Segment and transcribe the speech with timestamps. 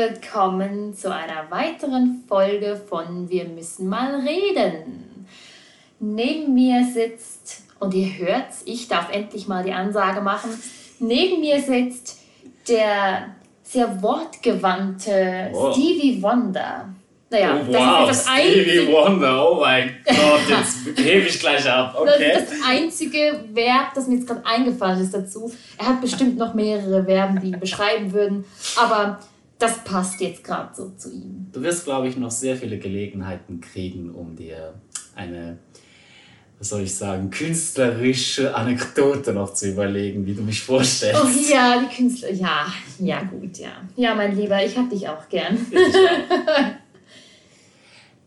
[0.00, 5.26] Willkommen zu einer weiteren Folge von Wir müssen mal reden.
[6.00, 10.50] Neben mir sitzt, und ihr hört's, ich darf endlich mal die Ansage machen,
[10.98, 12.18] neben mir sitzt
[12.68, 15.72] der sehr wortgewandte Oh.
[15.72, 16.90] Stevie Wonder.
[17.30, 21.40] Naja, oh, wow, das ist das Stevie einzige, Wonder, oh mein Gott, jetzt hebe ich
[21.40, 21.96] gleich ab.
[22.04, 22.32] das Okay.
[22.38, 25.50] ist das einzige Verb, das mir jetzt gerade eingefallen ist dazu.
[25.78, 28.44] Er hat bestimmt noch mehrere Verben, die ihn beschreiben würden,
[28.76, 29.20] aber
[29.58, 31.46] das passt jetzt gerade so zu ihm.
[31.52, 34.74] Du wirst, glaube ich, noch sehr viele Gelegenheiten kriegen, um dir
[35.14, 35.58] eine,
[36.58, 41.20] was soll ich sagen, künstlerische Anekdote noch zu überlegen, wie du mich vorstellst.
[41.22, 42.32] Oh ja, die Künstler.
[42.32, 42.66] Ja,
[42.98, 43.72] ja, gut, ja.
[43.96, 45.58] Ja, mein Lieber, ich hab dich auch gern.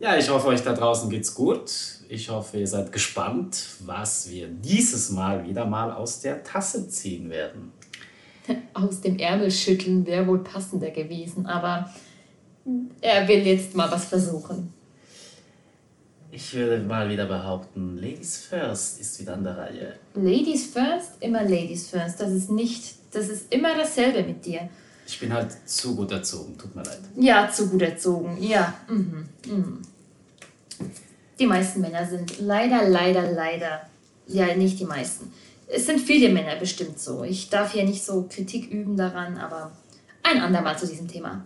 [0.00, 1.70] Ja, ich hoffe, euch da draußen geht's gut.
[2.08, 7.28] Ich hoffe, ihr seid gespannt, was wir dieses Mal wieder mal aus der Tasse ziehen
[7.28, 7.70] werden.
[8.74, 11.90] Aus dem Ärmel schütteln wäre wohl passender gewesen, aber
[13.00, 14.72] er will jetzt mal was versuchen.
[16.32, 19.94] Ich würde mal wieder behaupten, Ladies First ist wieder an der Reihe.
[20.14, 22.20] Ladies first, immer Ladies first.
[22.20, 24.68] Das ist nicht, das ist immer dasselbe mit dir.
[25.08, 27.00] Ich bin halt zu gut erzogen, tut mir leid.
[27.16, 28.40] Ja, zu gut erzogen.
[28.40, 28.74] Ja.
[28.88, 29.28] Mhm.
[29.44, 29.82] Mhm.
[31.36, 33.80] Die meisten Männer sind leider, leider, leider.
[34.28, 35.32] Ja, nicht die meisten.
[35.72, 37.22] Es sind viele Männer bestimmt so.
[37.22, 39.72] Ich darf hier nicht so Kritik üben daran, aber
[40.22, 41.44] ein andermal zu diesem Thema.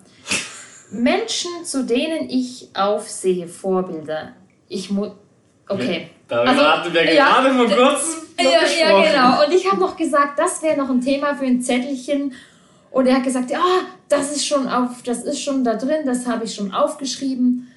[0.90, 4.32] Menschen, zu denen ich aufsehe, Vorbilder.
[4.68, 5.10] Ich muss.
[5.68, 6.10] Okay.
[6.28, 9.44] Darüber Also, hatten wir ja, gerade vor kurzem Ja, ja, genau.
[9.44, 12.32] Und ich habe noch gesagt, das wäre noch ein Thema für ein Zettelchen.
[12.90, 13.62] Und er hat gesagt, ja,
[14.08, 17.68] das ist schon auf, das ist schon da drin, das habe ich schon aufgeschrieben.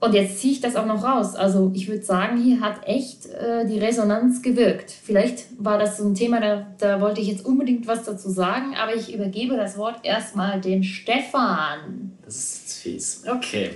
[0.00, 1.34] Und jetzt ziehe ich das auch noch raus.
[1.34, 4.90] Also ich würde sagen, hier hat echt äh, die Resonanz gewirkt.
[4.90, 8.74] Vielleicht war das so ein Thema, da, da wollte ich jetzt unbedingt was dazu sagen,
[8.82, 12.16] aber ich übergebe das Wort erstmal dem Stefan.
[12.24, 13.24] Das ist fies.
[13.30, 13.72] Okay.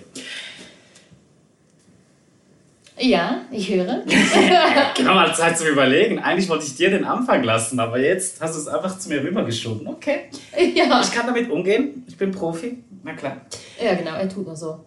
[2.99, 4.03] Ja, ich höre.
[4.97, 6.21] Genau mal Zeit zum Überlegen.
[6.21, 9.23] Eigentlich wollte ich dir den Anfang lassen, aber jetzt hast du es einfach zu mir
[9.23, 9.87] rübergeschoben.
[9.89, 10.31] Okay.
[10.75, 11.01] ja.
[11.03, 12.05] Ich kann damit umgehen.
[12.07, 12.79] Ich bin Profi.
[13.03, 13.43] Na klar.
[13.83, 14.81] ja, genau, er tut nur so.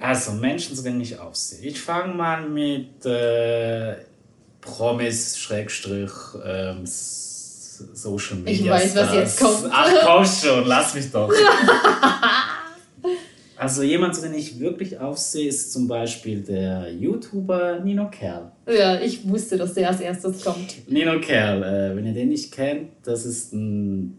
[0.00, 1.68] Also, Menschen, zu denen ich aufsehe.
[1.68, 3.96] Ich fange mal mit äh,
[4.60, 6.10] Promis, Schrägstrich,
[6.44, 8.72] ähm, Social Media.
[8.72, 9.70] weiß, was jetzt kommt.
[9.70, 11.30] Ach komm schon, lass mich doch.
[13.58, 18.52] Also jemand, zu dem ich wirklich aufsehe, ist zum Beispiel der YouTuber Nino Kerl.
[18.68, 20.90] Ja, ich wusste, dass der als erstes kommt.
[20.90, 24.18] Nino Kerl, äh, wenn ihr den nicht kennt, das ist ein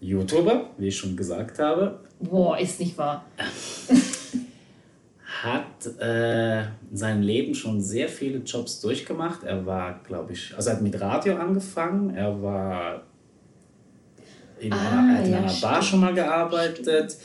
[0.00, 2.00] YouTuber, wie ich schon gesagt habe.
[2.20, 3.26] Boah, ist nicht wahr.
[5.42, 9.42] Hat äh, in seinem Leben schon sehr viele Jobs durchgemacht.
[9.42, 12.14] Er war, glaube ich, also er hat mit Radio angefangen.
[12.14, 13.02] Er war
[14.60, 17.16] in Ah, einer, er hat in ja, einer Bar schon mal gearbeitet.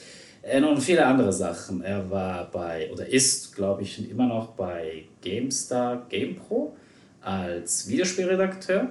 [0.41, 1.83] Äh, und viele andere Sachen.
[1.83, 6.75] Er war bei, oder ist, glaube ich, immer noch bei GameStar GamePro
[7.22, 8.89] als Videospielredakteur.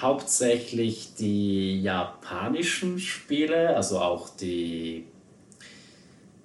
[0.00, 5.06] Hauptsächlich die japanischen Spiele, also auch die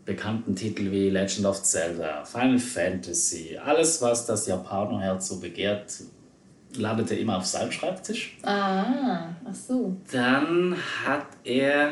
[0.08, 5.94] bekannten Titel wie Legend of Zelda, Final Fantasy, alles, was das Japanerherz so begehrt,
[6.78, 8.38] landete immer auf seinem Schreibtisch.
[8.42, 9.98] Ah, ach so.
[10.10, 11.92] Dann hat er,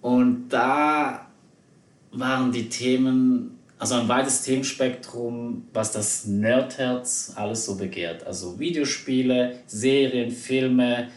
[0.00, 1.26] Und da
[2.12, 8.26] waren die Themen, also ein weites Themenspektrum, was das Nerdherz alles so begehrt.
[8.26, 11.08] Also Videospiele, Serien, Filme,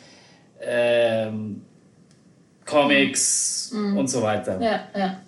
[0.62, 1.62] ähm,
[2.65, 4.62] Comics und so weiter.
[4.62, 5.21] Ja, ja.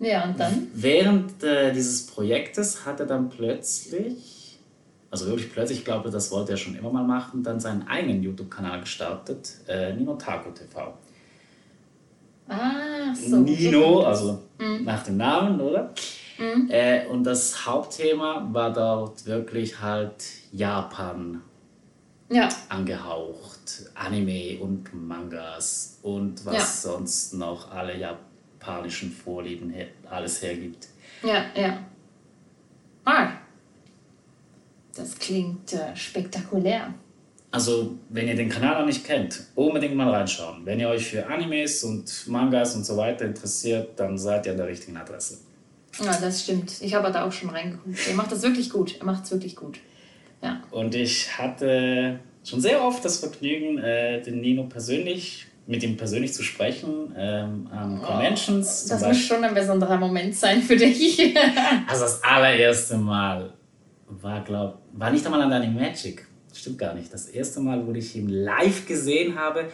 [0.00, 0.68] Ja, und dann?
[0.74, 4.58] Während äh, dieses Projektes hat er dann plötzlich,
[5.10, 8.22] also wirklich plötzlich, ich glaube, das wollte er schon immer mal machen, dann seinen eigenen
[8.22, 10.94] YouTube-Kanal gestartet, äh, Nino Taco TV.
[12.48, 13.36] Ah, so.
[13.36, 14.06] Nino, so.
[14.06, 14.42] also
[14.84, 15.92] nach dem Namen, oder?
[16.68, 21.42] Äh, und das Hauptthema war dort wirklich halt Japan
[22.30, 30.86] Ja, angehaucht, Anime und Mangas und was sonst noch alle japanischen Vorlieben her alles hergibt.
[31.22, 31.78] ja, ja.
[33.04, 33.30] Ah.
[34.94, 36.92] Das klingt äh, spektakulär.
[37.50, 40.66] Also, wenn ihr den Kanal noch nicht kennt, unbedingt mal reinschauen.
[40.66, 44.58] Wenn ihr euch für Animes und Mangas und so weiter interessiert, dann seid ihr an
[44.58, 45.38] der richtigen Adresse.
[45.98, 46.74] Ja, das stimmt.
[46.80, 48.06] Ich habe da auch schon reingeguckt.
[48.06, 48.96] Er macht das wirklich gut.
[48.98, 49.78] Er macht es wirklich gut.
[50.42, 50.62] Ja.
[50.70, 56.32] Und ich hatte schon sehr oft das Vergnügen, äh, den Nino persönlich, mit ihm persönlich
[56.32, 58.84] zu sprechen, ähm, an Conventions.
[58.86, 61.18] Oh, das muss schon ein besonderer Moment sein für dich.
[61.86, 63.52] also das allererste Mal
[64.06, 66.27] war, glaube war nicht einmal an Animagic.
[66.58, 67.12] Stimmt gar nicht.
[67.12, 69.66] Das erste Mal, wo ich ihn live gesehen habe.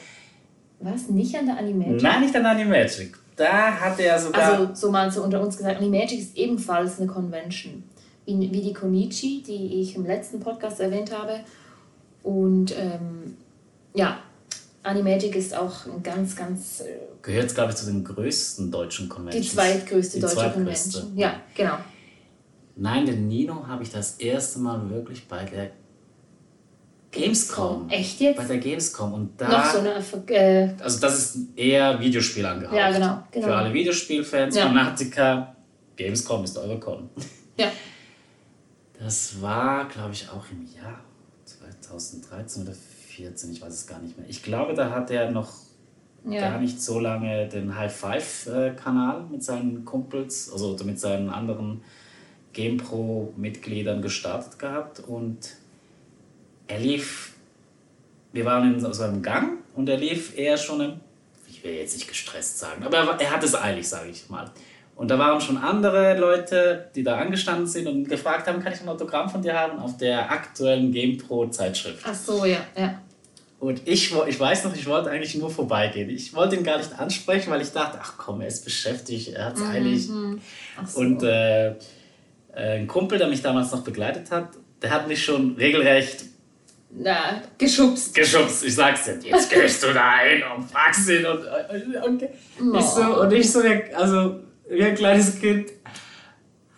[0.81, 1.09] Was?
[1.09, 2.03] Nicht an der Animagic?
[2.03, 3.17] Nein, nicht an der Animagic.
[3.37, 4.53] Da hat er sogar.
[4.53, 7.85] Also, so mal so unter uns gesagt, Animagic ist ebenfalls eine Convention.
[8.27, 11.41] Wie, wie die Konichi, die ich im letzten Podcast erwähnt habe.
[12.23, 13.39] Und ähm,
[13.95, 14.19] ja,
[14.83, 16.81] Animagic ist auch ein ganz, ganz.
[16.81, 19.47] Äh, Gehört, glaube ich, zu den größten deutschen Conventions.
[19.47, 21.01] Die zweitgrößte die deutsche zweitgrößte.
[21.01, 21.19] Convention.
[21.19, 21.79] Ja, genau.
[22.77, 25.71] Nein, den Nino habe ich das erste Mal wirklich bei der
[27.15, 27.89] Gamescom.
[27.89, 28.37] Echt jetzt?
[28.37, 29.13] Bei der Gamescom.
[29.13, 30.03] Und da, Noch so eine.
[30.29, 32.77] Äh, also, das ist eher Videospiel angehaucht.
[32.77, 33.23] Ja, genau.
[33.31, 33.47] genau.
[33.47, 34.67] Für alle Videospielfans, ja.
[34.67, 35.55] Fanatiker.
[35.97, 37.09] Gamescom ist eure Con.
[37.57, 37.71] Ja.
[38.99, 40.99] Das war, glaube ich, auch im Jahr
[41.45, 44.29] 2013 oder 2014, ich weiß es gar nicht mehr.
[44.29, 45.53] Ich glaube, da hat er noch
[46.29, 46.41] ja.
[46.41, 51.83] gar nicht so lange den High Five-Kanal mit seinen Kumpels, also mit seinen anderen
[52.53, 55.57] GamePro-Mitgliedern gestartet gehabt und
[56.67, 57.33] er lief,
[58.33, 61.01] wir waren in so einem Gang und er lief eher schon im,
[61.49, 64.51] ich will jetzt nicht gestresst sagen, aber er, er hat es eilig, sage ich mal.
[64.97, 68.81] Und da waren schon andere Leute, die da angestanden sind und gefragt haben, kann ich
[68.81, 72.05] ein Autogramm von dir haben auf der aktuellen GamePro-Zeitschrift.
[72.05, 73.01] Ach so, ja, ja.
[73.59, 76.11] Und ich, ich weiß noch, ich wollte eigentlich nur vorbeigehen.
[76.11, 79.47] Ich wollte ihn gar nicht ansprechen, weil ich dachte, ach komm, er ist beschäftigt, er
[79.47, 79.71] hat es mhm.
[79.71, 80.09] eilig.
[80.09, 80.41] Mhm.
[80.87, 81.01] So.
[81.01, 81.75] Und äh, äh,
[82.53, 84.51] ein Kumpel, der mich damals noch begleitet hat,
[84.83, 86.25] der hat mich schon regelrecht
[86.97, 88.15] na, geschubst.
[88.15, 89.19] Geschubst, ich sag's dir.
[89.21, 92.23] Jetzt gehst du da hin und fragst ihn und, und,
[92.61, 93.61] und, ich so, und ich so,
[93.95, 95.71] also wie ein kleines Kind.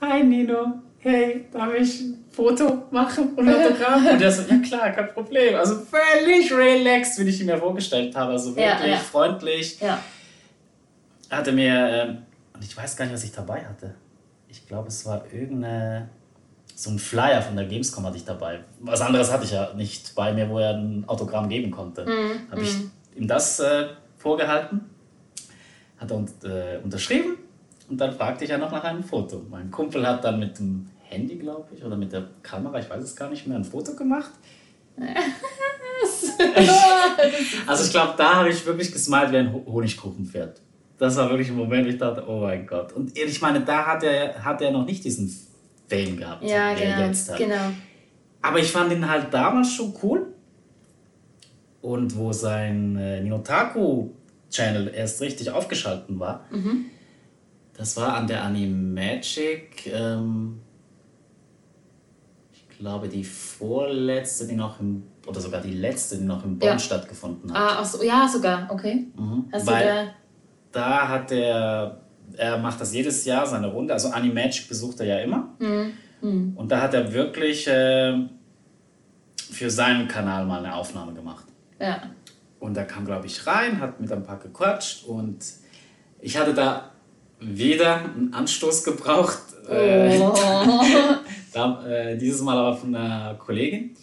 [0.01, 4.07] Hi Nino, hey, darf ich ein Foto machen und Autogramm?
[4.07, 5.55] Und er so, ja klar, kein Problem.
[5.55, 8.33] Also völlig relaxed, wie ich ihn mir vorgestellt habe.
[8.33, 8.97] Also wirklich ja, ja.
[8.97, 9.79] freundlich.
[9.81, 10.03] Ja.
[11.31, 12.19] Hatte mir, ähm,
[12.55, 13.95] und ich weiß gar nicht, was ich dabei hatte.
[14.49, 16.09] Ich glaube, es war irgendeine,
[16.77, 18.61] so ein Flyer von der Gamescom hatte ich dabei.
[18.81, 22.05] Was anderes hatte ich ja nicht bei mir, wo er ein Autogramm geben konnte.
[22.05, 22.51] Mhm.
[22.51, 22.91] Habe ich mhm.
[23.17, 23.87] ihm das äh,
[24.19, 24.83] vorgehalten,
[25.97, 27.39] hat er äh, unterschrieben
[27.89, 29.43] und dann fragte ich ja noch nach einem Foto.
[29.51, 33.03] Mein Kumpel hat dann mit dem Handy, glaube ich, oder mit der Kamera, ich weiß
[33.03, 34.33] es gar nicht mehr, ein Foto gemacht.
[37.67, 40.61] also ich glaube, da habe ich wirklich gesmalt wie ein Honigkuchenpferd.
[40.99, 42.93] Das war wirklich ein Moment, wo ich dachte, oh mein Gott.
[42.93, 45.29] Und ich meine, da hat er, hat er noch nicht diesen
[45.89, 47.39] Fame gehabt, ja, den genau, jetzt hat.
[47.39, 47.71] Genau.
[48.43, 50.27] Aber ich fand ihn halt damals schon cool.
[51.83, 56.87] Und wo sein äh, Ninotaku-Channel erst richtig aufgeschalten war, mhm
[57.77, 60.61] das war an der Animagic, ähm,
[62.53, 66.69] ich glaube, die vorletzte, die noch im, oder sogar die letzte, die noch in Bonn
[66.69, 66.79] ja.
[66.79, 67.79] stattgefunden hat.
[67.79, 69.07] Ah, so, ja, sogar, okay.
[69.17, 69.47] Mhm.
[69.53, 70.15] Hast Weil
[70.73, 70.81] da...
[70.81, 72.01] da hat er,
[72.37, 75.55] er macht das jedes Jahr, seine Runde, also Animagic besucht er ja immer.
[75.59, 75.93] Mhm.
[76.21, 76.53] Mhm.
[76.57, 78.27] Und da hat er wirklich äh,
[79.51, 81.47] für seinen Kanal mal eine Aufnahme gemacht.
[81.81, 82.03] Ja.
[82.59, 85.39] Und da kam, glaube ich, rein, hat mit ein paar gequatscht und
[86.21, 86.91] ich hatte da
[87.39, 89.39] wieder einen Anstoß gebraucht.
[89.69, 90.35] Äh, oh.
[91.53, 93.95] da, äh, dieses Mal aber von einer Kollegin.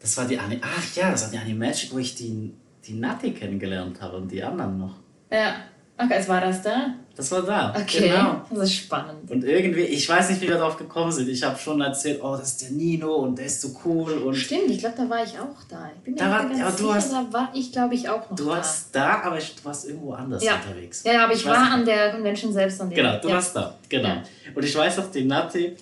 [0.00, 0.60] Das war die Annie.
[0.62, 2.52] Ach ja, das war die Annie Magic, wo ich die,
[2.86, 4.96] die Nati kennengelernt habe und die anderen noch.
[5.30, 5.56] Ja.
[5.96, 6.94] Okay, es war das da?
[7.16, 7.72] Das war da.
[7.80, 8.44] Okay, genau.
[8.50, 9.30] das ist spannend.
[9.30, 11.28] Und irgendwie, ich weiß nicht, wie wir darauf gekommen sind.
[11.28, 14.12] Ich habe schon erzählt, oh, das ist der Nino und der ist so cool.
[14.14, 15.88] Und Stimmt, ich glaube, da war ich auch da.
[15.96, 18.36] Ich bin da war, ganz sicher, du hast, da war ich, glaube ich, auch noch
[18.36, 18.50] du da.
[18.50, 20.56] Du warst da, aber ich, du warst irgendwo anders ja.
[20.56, 21.04] unterwegs.
[21.04, 22.80] Ja, aber ich, ich war an der Convention selbst.
[22.80, 23.34] An genau, du ja.
[23.36, 24.08] warst da, genau.
[24.08, 24.22] Ja.
[24.52, 25.76] Und ich weiß noch, die Nati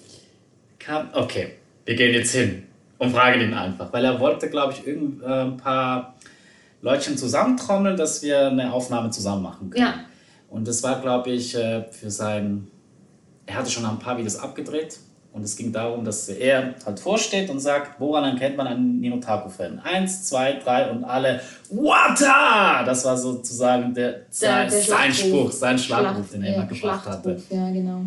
[0.78, 1.54] kam, okay,
[1.86, 2.66] wir gehen jetzt hin
[2.98, 3.90] und fragen ihn einfach.
[3.90, 6.11] Weil er wollte, glaube ich, irgend, äh, ein paar
[6.82, 9.84] Leutchen zusammentrommeln, dass wir eine Aufnahme zusammen machen können.
[9.84, 9.94] Ja.
[10.50, 12.68] Und das war, glaube ich, äh, für sein.
[13.46, 14.98] Er hatte schon ein paar Videos abgedreht
[15.32, 19.78] und es ging darum, dass er halt vorsteht und sagt, woran erkennt man einen Ninotaku-Fan?
[19.80, 22.84] Eins, zwei, drei und alle Wata!
[22.84, 27.06] Das war sozusagen der, der, sein, der sein Spruch, sein Schlagruf, den er immer gebracht
[27.06, 27.40] hatte.
[27.48, 28.02] Ja, genau.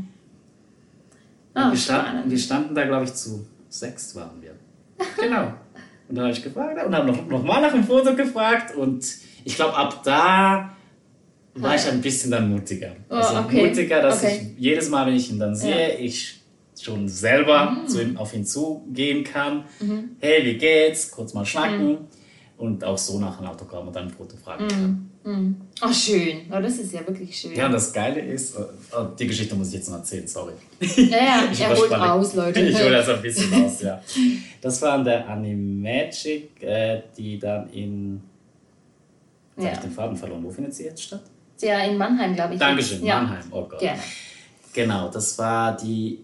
[1.54, 4.52] Ah, wir, standen, wir standen da, glaube ich, zu sechs waren wir.
[5.18, 5.54] Genau.
[6.08, 9.06] Und dann habe ich gefragt und habe noch, noch mal nach dem Foto gefragt und
[9.44, 10.76] ich glaube, ab da
[11.56, 12.96] war ich ein bisschen dann mutiger.
[13.10, 13.68] Oh, also okay.
[13.68, 14.52] mutiger, dass okay.
[14.56, 16.00] ich jedes Mal, wenn ich ihn dann sehe, ja.
[16.00, 16.42] ich
[16.80, 17.88] schon selber mhm.
[17.88, 19.66] zu ihm, auf ihn zugehen kann.
[19.80, 20.18] Mhm.
[20.20, 21.10] Hey, wie geht's?
[21.12, 21.88] Kurz mal schnacken.
[21.88, 21.98] Mhm.
[22.58, 25.12] Und auch so nach einem Autogramm oder einem Foto fragen kann.
[25.24, 25.56] Mm.
[25.84, 26.44] Oh, schön.
[26.52, 27.54] Oh, das ist ja wirklich schön.
[27.56, 30.54] Ja, und das Geile ist, oh, die Geschichte muss ich jetzt noch erzählen, sorry.
[30.80, 32.14] Ja, ja, Ich er holt überspanne.
[32.14, 32.60] aus, Leute.
[32.62, 34.02] Ich hole das ein bisschen aus, ja.
[34.62, 38.22] Das war an der Animagic, äh, die dann in.
[39.58, 39.74] Jetzt habe Ja.
[39.74, 40.44] ich den Faden verloren.
[40.44, 41.22] Wo findet sie jetzt statt?
[41.62, 42.60] ja, in Mannheim, glaube ich.
[42.60, 43.22] Dankeschön, ja.
[43.22, 43.46] Mannheim.
[43.52, 43.80] Oh Gott.
[43.80, 44.02] Gerne.
[44.74, 46.20] Genau, das war die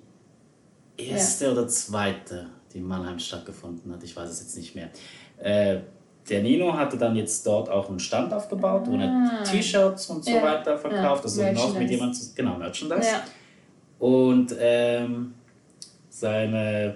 [0.98, 4.04] erste oder zweite, die in Mannheim stattgefunden hat.
[4.04, 4.90] Ich weiß es jetzt nicht mehr.
[5.42, 5.80] Äh,
[6.32, 10.32] der Nino hatte dann jetzt dort auch einen Stand aufgebaut, wo er T-Shirts und so
[10.32, 10.36] Ah.
[10.36, 10.44] Ja.
[10.44, 11.24] weiter verkauft.
[11.26, 13.10] Also noch mit jemandem, zu- genau, Merchandise.
[14.00, 15.34] Und ähm,
[16.10, 16.96] seine,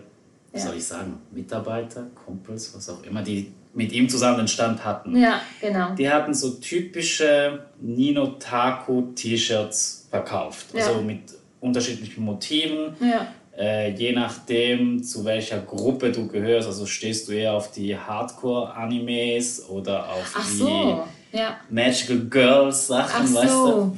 [0.52, 0.66] wie Ja.
[0.66, 5.16] soll ich sagen, Mitarbeiter, Kumpels, was auch immer, die mit ihm zusammen den Stand hatten.
[5.18, 5.94] ja, genau.
[5.96, 10.68] Die hatten so typische Nino Taco T-Shirts verkauft.
[10.74, 11.20] Also mit
[11.60, 12.96] unterschiedlichen Motiven.
[13.02, 13.28] Ja.
[13.58, 16.68] Äh, je nachdem, zu welcher Gruppe du gehörst.
[16.68, 21.04] Also stehst du eher auf die Hardcore-Animes oder auf Ach die so.
[21.32, 21.58] Ja.
[21.70, 23.66] Magical Girls Sachen, Ach weißt du?
[23.66, 23.98] so.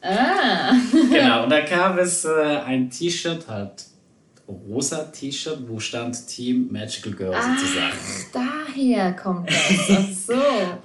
[0.00, 0.72] Ah.
[1.10, 3.84] Genau, und da gab es äh, ein T-Shirt, halt
[4.46, 7.98] rosa T-Shirt, wo stand Team Magical Girl sozusagen.
[8.32, 9.90] Daher kommt das.
[9.90, 10.34] Ach so.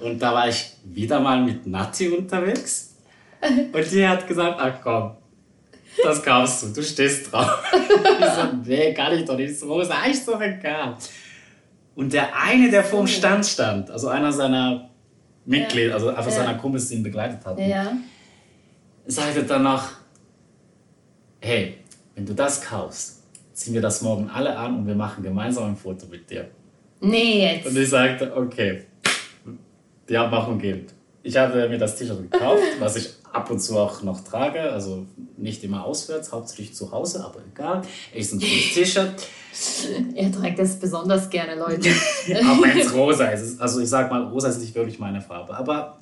[0.04, 2.94] Und da war ich wieder mal mit Nati unterwegs.
[3.72, 5.12] Und die hat gesagt, ach komm,
[6.02, 7.62] das kaufst du, du stehst drauf.
[7.72, 10.96] Ich so, nee, kann ich doch nicht, ist rosa, ist doch egal.
[11.94, 14.90] Und der eine, der vor dem Stand stand, also einer seiner
[15.44, 16.30] Mitglieder, also einfach Ja.
[16.30, 17.92] seiner Kumpels, die ihn begleitet hatten, Ja.
[19.06, 19.90] sagte dann noch,
[21.40, 21.78] hey,
[22.14, 23.22] wenn du das kaufst,
[23.52, 26.48] ziehen wir das morgen alle an und wir machen gemeinsam ein Foto mit dir.
[27.00, 27.76] Nee, Und jetzt.
[27.76, 28.84] ich sagte, okay,
[30.08, 30.92] die Abmachung gilt.
[31.22, 35.06] Ich habe mir das T-Shirt gekauft, was ich ab und zu auch noch trage, also
[35.36, 37.82] nicht immer auswärts, hauptsächlich zu Hause, aber egal.
[38.14, 39.14] Ist ein cooles T-Shirt,
[40.14, 41.88] Er trägt das besonders gerne, Leute.
[42.28, 43.40] auch wenn es rosa ist.
[43.42, 45.98] Es- Also ich sag mal, rosa ist nicht wirklich meine Farbe, aber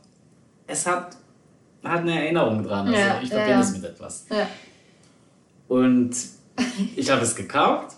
[0.67, 1.17] es hat,
[1.85, 2.87] hat eine Erinnerung dran.
[2.87, 3.61] Also Ja, ich verbinde ja.
[3.61, 4.25] es mit etwas.
[4.31, 4.47] Ja.
[5.69, 6.11] Und
[6.97, 7.97] ich habe es gekauft.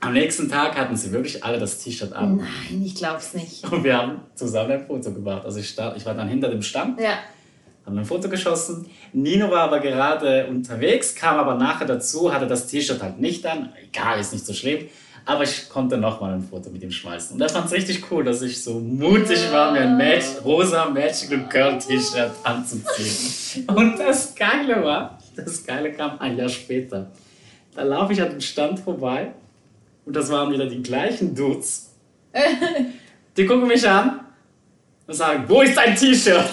[0.00, 2.36] Am nächsten Tag hatten sie wirklich alle das T-Shirt an.
[2.36, 3.70] Nein, ich glaub's nicht.
[3.72, 5.44] Und wir haben zusammen ein Foto gemacht.
[5.44, 7.14] Also ich, stand, ich war dann hinter dem Stand, Ja.
[7.86, 8.86] Haben ein Foto geschossen.
[9.12, 13.72] Nino war aber gerade unterwegs, kam aber nachher dazu, hatte das T-Shirt halt nicht an.
[13.90, 14.88] Egal, ist nicht so schlimm.
[15.24, 17.34] Aber ich konnte nochmal ein Foto mit ihm schmeißen.
[17.34, 20.86] Und er fand es richtig cool, dass ich so mutig war, mir ein Match, rosa
[20.86, 23.66] Magical Girl T-Shirt anzuziehen.
[23.68, 27.10] Und das Geile war, das Geile kam ein Jahr später.
[27.74, 29.32] Da laufe ich an dem Stand vorbei
[30.04, 31.92] und das waren wieder die gleichen Dudes.
[33.36, 34.20] Die gucken mich an
[35.06, 36.50] und sagen, wo ist dein T-Shirt?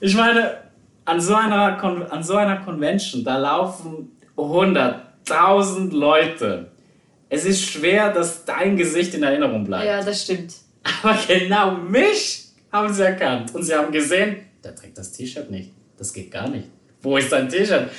[0.00, 0.58] Ich meine,
[1.04, 6.70] an so, einer Con an so einer Convention, da laufen 100.000 Leute.
[7.28, 9.86] Es ist schwer, dass dein Gesicht in Erinnerung bleibt.
[9.86, 10.54] Ja, das stimmt.
[11.02, 13.54] Aber genau mich haben sie erkannt.
[13.54, 15.70] Und sie haben gesehen, der trägt das T-Shirt nicht.
[15.96, 16.68] Das geht gar nicht.
[17.02, 17.90] Wo ist dein T-Shirt?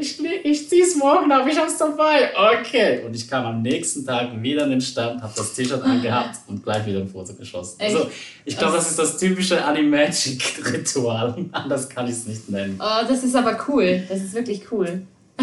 [0.00, 2.30] Ich, ich zieh's morgen ab, ich hab's dabei.
[2.60, 3.02] Okay.
[3.04, 6.62] Und ich kam am nächsten Tag wieder in den Stand, hab das T-Shirt angehabt und
[6.62, 7.80] gleich wieder ein Foto geschossen.
[7.80, 7.94] Echt?
[7.96, 8.10] Also,
[8.44, 11.46] ich glaube, das ist das typische Animagic-Ritual.
[11.52, 12.78] Anders kann ich es nicht nennen.
[12.80, 14.02] Oh, das ist aber cool.
[14.08, 15.02] Das ist wirklich cool.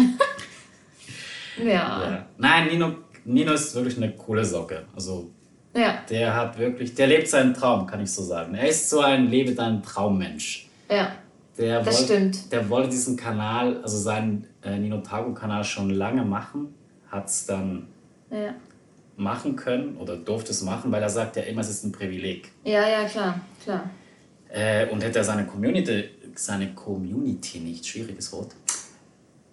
[1.58, 1.64] ja.
[1.64, 2.26] Ja.
[2.38, 2.94] Nein, Nino,
[3.24, 4.84] Nino ist wirklich eine coole Socke.
[4.94, 5.30] Also,
[5.74, 6.02] Ja.
[6.08, 8.54] der hat wirklich, der lebt seinen Traum, kann ich so sagen.
[8.54, 10.66] Er ist so ein Lebe deinen Traummensch.
[10.90, 11.12] Ja.
[11.58, 12.52] Der Das wollte, stimmt.
[12.52, 16.74] Der wollte diesen Kanal, also seinen äh, Ninotago-Kanal schon lange machen,
[17.10, 17.88] hat es dann
[18.30, 18.54] Ja.
[19.16, 22.50] machen können oder durfte es machen, weil er sagt ja immer, es ist ein Privileg.
[22.64, 23.40] Ja, ja, klar.
[23.62, 23.90] Klar.
[24.48, 26.04] Äh, und hätte er seine Community,
[26.34, 28.54] seine Community nicht, schwieriges Wort,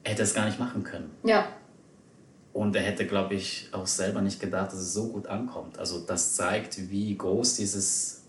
[0.03, 1.09] hätte er es gar nicht machen können.
[1.23, 1.47] Ja.
[2.53, 5.77] Und er hätte, glaube ich, auch selber nicht gedacht, dass es so gut ankommt.
[5.77, 8.23] Also das zeigt, wie groß dieses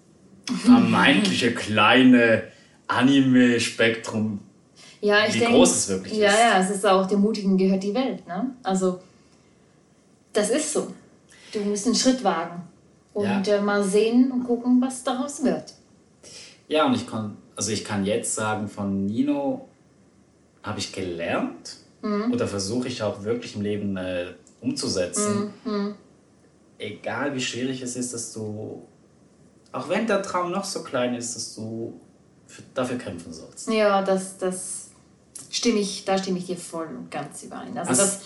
[0.65, 2.43] vermeintliche kleine
[2.91, 4.41] Anime-Spektrum,
[5.01, 5.55] Ja, ich wie denke.
[5.55, 6.39] groß es wirklich ja, ist.
[6.39, 8.55] ja, es ist auch, dem Mutigen gehört die Welt, ne?
[8.63, 9.01] Also,
[10.33, 10.93] das ist so.
[11.53, 12.63] Du musst einen Schritt wagen
[13.15, 13.57] und Ja.
[13.57, 15.75] äh, mal sehen und gucken, was daraus wird.
[16.69, 19.69] Ja, und ich kann, also ich kann jetzt sagen, von Nino
[20.63, 21.77] habe ich gelernt
[22.33, 24.27] oder versuche ich auch wirklich im Leben äh,
[24.63, 25.53] umzusetzen.
[26.79, 28.83] Egal wie schwierig es ist, dass du,
[29.73, 31.93] auch wenn der Traum noch so klein ist, dass du
[32.75, 33.69] dafür kämpfen sollst.
[33.71, 34.91] Ja, das, das
[35.51, 37.77] stimme ich, da stimme ich dir voll und ganz überein.
[37.77, 38.21] Also, Also, das,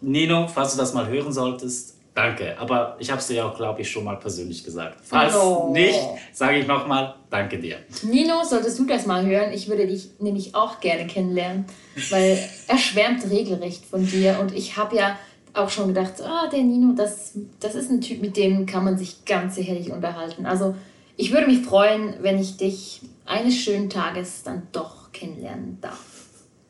[0.00, 2.56] Nino, falls du das mal hören solltest, danke.
[2.58, 4.98] Aber ich habe es dir ja auch, glaube ich, schon mal persönlich gesagt.
[5.02, 5.70] Falls Oh.
[5.72, 5.98] nicht,
[6.32, 7.78] sage ich nochmal, danke dir.
[8.02, 11.64] Nino, solltest du das mal hören, ich würde dich nämlich auch gerne kennenlernen,
[12.10, 15.18] weil er schwärmt regelrecht von dir und ich habe ja
[15.54, 18.96] auch schon gedacht, ah, der Nino, das, das ist ein Typ, mit dem kann man
[18.98, 20.46] sich ganz sicherlich unterhalten.
[20.46, 20.76] Also
[21.16, 25.98] ich würde mich freuen, wenn ich dich eines schönen Tages dann doch kennenlernen darf.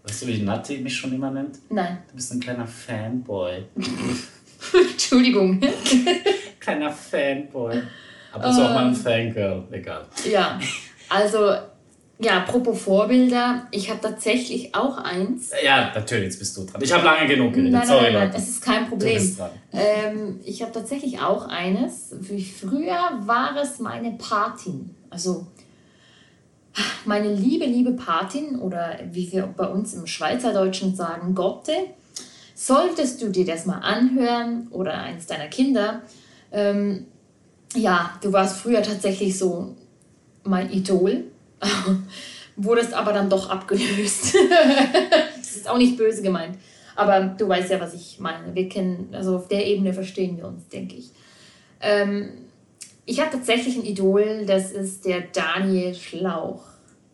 [0.05, 1.59] Weißt du, wie Nati mich schon immer nennt?
[1.71, 1.99] Nein.
[2.09, 3.65] Du bist ein kleiner Fanboy.
[4.93, 5.61] Entschuldigung.
[6.61, 7.83] kleiner Fanboy.
[8.33, 10.07] Aber so auch mal ein Fangirl, egal.
[10.31, 10.59] Ja,
[11.09, 11.55] also,
[12.19, 15.50] ja, apropos Vorbilder, ich habe tatsächlich auch eins.
[15.65, 16.81] Ja, natürlich, jetzt bist du dran.
[16.83, 18.37] Ich habe lange genug geredet, Nein, sorry nein, nein, Leute.
[18.38, 19.15] es ist kein Du Problem.
[19.15, 19.50] bist dran.
[19.73, 22.15] Ähm, ich habe tatsächlich auch eines.
[22.21, 24.95] Wie früher war es meine Patin.
[25.11, 25.47] Also
[27.05, 31.73] meine liebe, liebe Patin oder wie wir bei uns im Schweizerdeutschen sagen, Gotte.
[32.55, 36.03] Solltest du dir das mal anhören oder eines deiner Kinder,
[36.51, 37.07] ähm,
[37.75, 39.77] ja, du warst früher tatsächlich so
[40.43, 41.25] mein Idol,
[42.57, 44.35] wurdest aber dann doch abgelöst.
[45.37, 46.57] das ist auch nicht böse gemeint.
[46.97, 48.55] Aber du weißt ja, was ich meine.
[48.55, 51.11] Wir kennen, also auf der Ebene verstehen wir uns, denke ich.
[51.81, 52.31] Ähm,
[53.07, 56.65] ich habe tatsächlich ein Idol, das ist der Daniel Schlauch.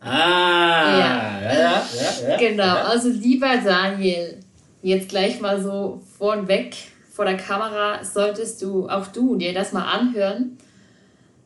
[0.04, 1.42] Ah, Ja.
[1.42, 2.36] ja, ja, ja.
[2.36, 4.38] Genau, also lieber Daniel,
[4.82, 6.76] jetzt gleich mal so vornweg
[7.10, 10.58] vor der Kamera, solltest du, auch du, dir das mal anhören.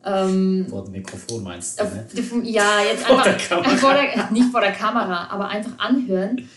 [0.03, 2.05] Ähm, Vor dem Mikrofon meinst du, auf, ne?
[2.43, 3.69] ja, jetzt Vor einfach der Kamera.
[3.77, 6.49] Vor der, nicht vor der Kamera, aber einfach anhören.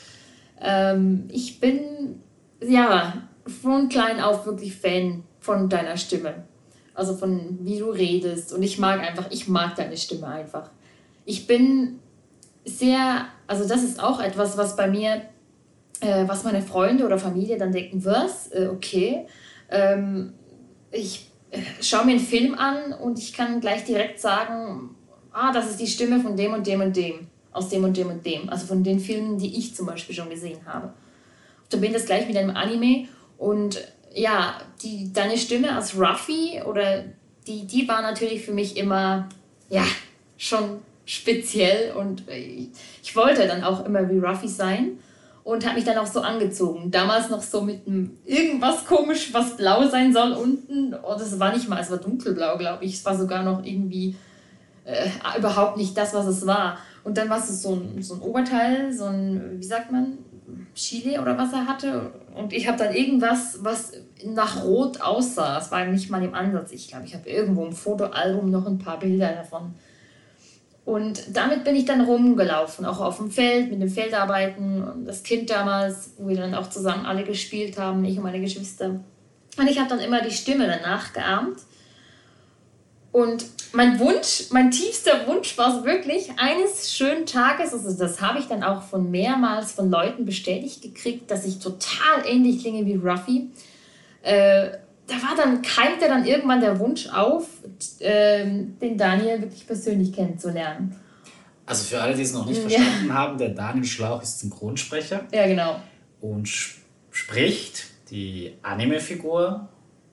[0.60, 2.20] Ähm, ich bin
[2.64, 3.14] ja
[3.62, 6.44] von klein auf wirklich Fan von deiner Stimme.
[6.94, 8.52] Also von wie du redest.
[8.52, 10.70] Und ich mag einfach, ich mag deine Stimme einfach.
[11.24, 12.00] Ich bin
[12.64, 15.22] sehr, also das ist auch etwas, was bei mir,
[16.00, 18.50] äh, was meine Freunde oder Familie dann denken, was?
[18.52, 19.26] Äh, okay.
[19.70, 20.34] Ähm,
[20.90, 24.94] ich äh, schaue mir einen Film an und ich kann gleich direkt sagen,
[25.32, 28.08] ah, das ist die Stimme von dem und dem und dem, aus dem und dem
[28.08, 28.48] und dem.
[28.48, 30.92] Also von den Filmen, die ich zum Beispiel schon gesehen habe.
[31.70, 33.08] Du bin das gleich mit einem Anime
[33.38, 33.80] und
[34.14, 37.04] ja, die, deine Stimme als Ruffy oder
[37.46, 39.28] die, die war natürlich für mich immer,
[39.68, 39.84] ja,
[40.36, 42.70] schon speziell und ich,
[43.02, 44.98] ich wollte dann auch immer wie Ruffy sein
[45.44, 46.90] und habe mich dann auch so angezogen.
[46.90, 50.94] Damals noch so mit einem irgendwas komisch, was blau sein soll unten.
[50.94, 52.94] Und es war nicht mal, es war dunkelblau, glaube ich.
[52.94, 54.14] Es war sogar noch irgendwie
[54.84, 56.78] äh, überhaupt nicht das, was es war.
[57.02, 60.18] Und dann war es so ein, so ein Oberteil, so ein, wie sagt man,
[60.74, 62.12] Chile oder was er hatte.
[62.34, 63.92] Und ich habe dann irgendwas, was
[64.24, 65.58] nach Rot aussah.
[65.58, 66.70] Es war nicht mal im Ansatz.
[66.70, 69.74] Ich glaube, ich habe irgendwo im Fotoalbum noch ein paar Bilder davon.
[70.84, 74.82] Und damit bin ich dann rumgelaufen, auch auf dem Feld, mit dem Feldarbeiten.
[74.82, 78.40] Und das Kind damals, wo wir dann auch zusammen alle gespielt haben, ich und meine
[78.40, 79.00] Geschwister.
[79.56, 81.58] Und ich habe dann immer die Stimme danach geahmt.
[83.12, 88.38] Und mein Wunsch, mein tiefster Wunsch war es wirklich, eines schönen Tages, also das habe
[88.38, 92.96] ich dann auch von mehrmals von Leuten bestätigt gekriegt, dass ich total ähnlich klinge wie
[92.96, 93.50] Ruffy.
[94.22, 94.78] Äh,
[95.12, 97.46] da war dann, keimte dann irgendwann der Wunsch auf,
[98.00, 100.96] ähm, den Daniel wirklich persönlich kennenzulernen.
[101.66, 102.68] Also für alle, die es noch nicht Ja.
[102.80, 105.80] verstanden haben, der Daniel Schlauch ist Synchronsprecher Ja, genau.
[106.20, 109.68] und sp- spricht die Anime-Figur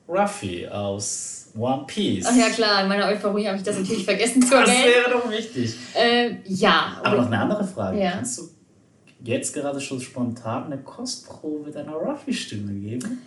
[0.07, 2.25] Ruffy aus One Piece.
[2.29, 4.85] Ach ja, klar, in meiner Euphorie habe ich das natürlich vergessen zu Das erwähnen.
[4.85, 5.75] wäre doch wichtig.
[5.95, 7.99] Äh, ja, Aber noch eine andere Frage.
[8.01, 8.11] Ja.
[8.11, 8.43] Kannst du
[9.23, 13.21] jetzt gerade schon spontan eine Kostprobe deiner Ruffy-Stimme geben?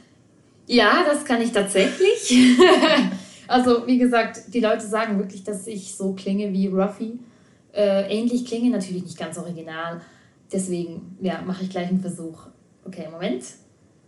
[0.66, 2.58] Ja, das kann ich tatsächlich.
[3.48, 7.18] also, wie gesagt, die Leute sagen wirklich, dass ich so klinge wie Ruffy.
[7.72, 10.00] Äh, ähnlich klinge, natürlich nicht ganz original.
[10.52, 12.46] Deswegen, ja, mache ich gleich einen Versuch.
[12.84, 13.44] Okay, Moment.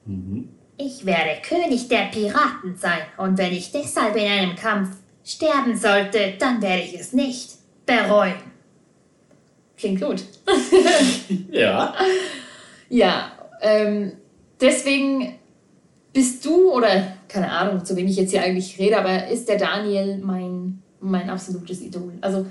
[0.05, 0.49] Mhm.
[0.77, 3.01] Ich werde König der Piraten sein.
[3.17, 7.53] Und wenn ich deshalb in einem Kampf sterben sollte, dann werde ich es nicht
[7.87, 8.35] bereuen.
[9.77, 10.25] Klingt gut.
[11.51, 11.95] Ja.
[12.89, 14.13] Ja, ähm,
[14.61, 15.39] deswegen
[16.15, 16.89] bist du, oder
[17.29, 21.29] keine Ahnung, zu wem ich jetzt hier eigentlich rede, aber ist der Daniel mein, mein
[21.29, 22.15] absolutes Idol.
[22.23, 22.47] Also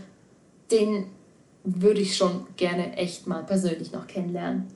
[0.69, 1.08] den
[1.63, 4.67] würde ich schon gerne echt mal persönlich noch kennenlernen.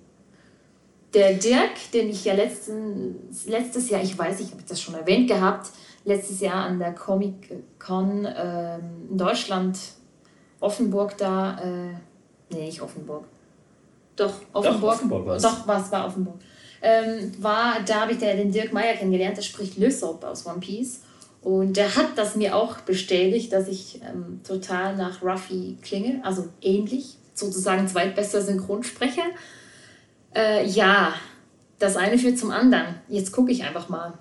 [1.13, 4.95] Der Dirk, den ich ja letztens, letztes Jahr, ich weiß nicht, ob ich das schon
[4.95, 5.69] erwähnt gehabt,
[6.05, 9.77] letztes Jahr an der Comic Con ähm, in Deutschland,
[10.61, 11.93] Offenburg da, äh,
[12.53, 13.25] nee, nicht Offenburg.
[14.15, 14.93] Doch, Offenburg.
[14.93, 15.43] Offenburg war's.
[15.43, 16.39] Doch, was war Offenburg.
[16.81, 21.01] Ähm, war, da habe ich den Dirk Meyer kennengelernt, der spricht Lysop aus One Piece.
[21.41, 26.49] Und der hat das mir auch bestätigt, dass ich ähm, total nach Ruffy klinge, also
[26.61, 29.25] ähnlich, sozusagen zweitbester Synchronsprecher.
[30.35, 31.13] Äh, ja,
[31.79, 32.95] das eine führt zum anderen.
[33.07, 34.17] Jetzt gucke ich einfach mal,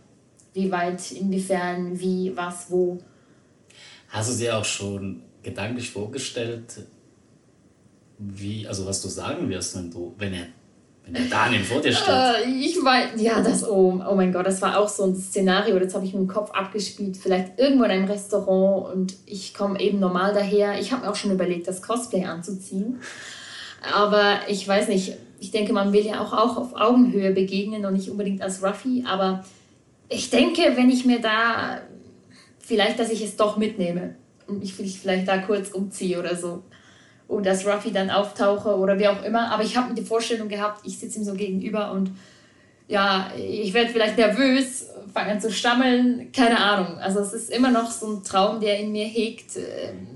[0.53, 2.99] wie weit, inwiefern, wie, was, wo.
[4.09, 6.81] Hast du dir auch schon gedanklich vorgestellt,
[8.19, 10.47] wie, also was du sagen wirst, wenn du, wenn er,
[11.07, 12.09] Wenn der Daniel vor dir steht.
[12.09, 15.79] Äh, ich weiß, ja, das, oh, oh mein Gott, das war auch so ein Szenario,
[15.79, 17.17] das habe ich im Kopf abgespielt.
[17.17, 20.81] Vielleicht irgendwo in einem Restaurant und ich komme eben normal daher.
[20.81, 23.01] Ich habe mir auch schon überlegt, das Cosplay anzuziehen.
[23.95, 27.93] Aber ich weiß nicht, ich denke, man will ja auch, auch auf Augenhöhe begegnen und
[27.93, 29.05] nicht unbedingt als Ruffy.
[29.07, 29.45] Aber
[30.09, 31.83] ich denke, wenn ich mir da,
[32.59, 34.17] vielleicht, dass ich es doch mitnehme
[34.49, 36.65] und ich vielleicht da kurz umziehe oder so
[37.29, 39.51] und dass Ruffy dann auftauche oder wie auch immer.
[39.51, 42.11] Aber ich habe mir die Vorstellung gehabt, ich sitze ihm so gegenüber und
[42.89, 46.99] ja, ich werde vielleicht nervös, fange an zu stammeln, keine Ahnung.
[46.99, 50.09] Also es ist immer noch so ein Traum, der in mir hegt, ähm,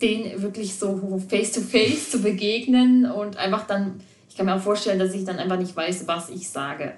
[0.00, 4.60] den wirklich so face to face zu begegnen und einfach dann, ich kann mir auch
[4.60, 6.94] vorstellen, dass ich dann einfach nicht weiß, was ich sage,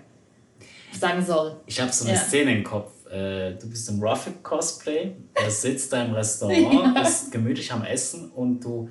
[0.99, 1.57] sagen soll.
[1.67, 2.21] Ich habe so eine ja.
[2.21, 2.93] Szene im Kopf.
[3.11, 7.03] Äh, du bist im Ruffy Cosplay, er sitzt da im Restaurant, ja.
[7.03, 8.89] ist gemütlich am Essen und du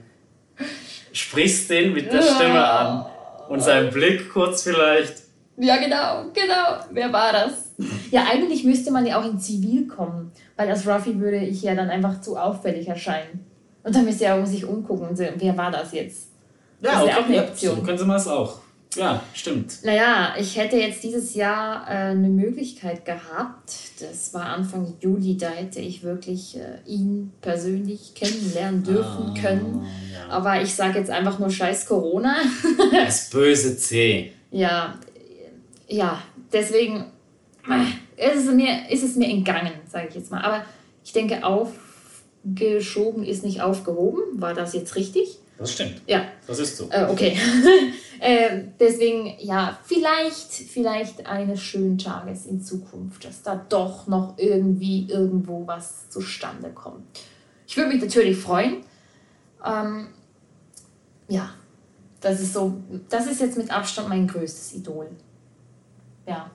[1.13, 3.05] sprichst den mit der Stimme an.
[3.47, 5.23] Und sein Blick kurz vielleicht.
[5.57, 6.83] Ja, genau, genau.
[6.91, 7.73] Wer war das?
[8.09, 11.75] Ja, eigentlich müsste man ja auch in Zivil kommen, weil als Ruffy würde ich ja
[11.75, 13.45] dann einfach zu auffällig erscheinen.
[13.83, 16.29] Und dann müsste er auch sich umgucken und sehen, wer war das jetzt?
[16.81, 17.75] Ja, das okay, auch eine Option.
[17.75, 18.59] so können Sie mal es auch.
[18.95, 19.79] Ja, stimmt.
[19.83, 23.73] Naja, ich hätte jetzt dieses Jahr äh, eine Möglichkeit gehabt.
[23.99, 29.85] Das war Anfang Juli, da hätte ich wirklich äh, ihn persönlich kennenlernen dürfen ah, können.
[30.13, 30.29] Ja.
[30.29, 32.35] Aber ich sage jetzt einfach nur Scheiß Corona.
[32.91, 34.31] das böse C.
[34.51, 34.99] Ja,
[35.87, 37.05] ja, deswegen
[37.69, 40.41] äh, ist es mir, ist es mir entgangen, sage ich jetzt mal.
[40.41, 40.65] Aber
[41.03, 44.41] ich denke, aufgeschoben ist nicht aufgehoben.
[44.41, 45.39] War das jetzt richtig?
[45.57, 46.01] Das stimmt.
[46.07, 46.25] Ja.
[46.47, 46.89] Das ist so.
[46.89, 47.37] Äh, okay.
[48.19, 55.07] äh, deswegen, ja, vielleicht, vielleicht eines schönen Tages in Zukunft, dass da doch noch irgendwie
[55.09, 57.05] irgendwo was zustande kommt.
[57.67, 58.83] Ich würde mich natürlich freuen.
[59.65, 60.07] Ähm,
[61.27, 61.51] ja,
[62.19, 65.09] das ist so, das ist jetzt mit Abstand mein größtes Idol.
[66.27, 66.49] Ja.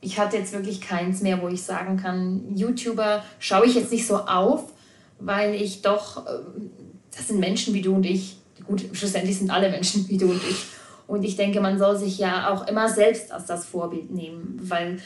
[0.00, 4.06] Ich hatte jetzt wirklich keins mehr, wo ich sagen kann, YouTuber schaue ich jetzt nicht
[4.06, 4.72] so auf,
[5.18, 6.70] weil ich doch ähm,
[7.16, 8.36] das sind Menschen wie du und ich.
[8.66, 10.66] Gut, schlussendlich sind alle Menschen wie du und ich.
[11.06, 14.98] Und ich denke, man soll sich ja auch immer selbst als das Vorbild nehmen, weil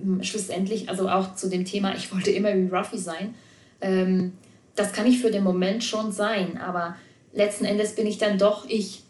[0.00, 3.34] hm, schlussendlich, also auch zu dem Thema, ich wollte immer wie Ruffy sein,
[3.80, 4.32] ähm,
[4.74, 6.96] das kann ich für den Moment schon sein, aber
[7.32, 9.02] letzten Endes bin ich dann doch ich.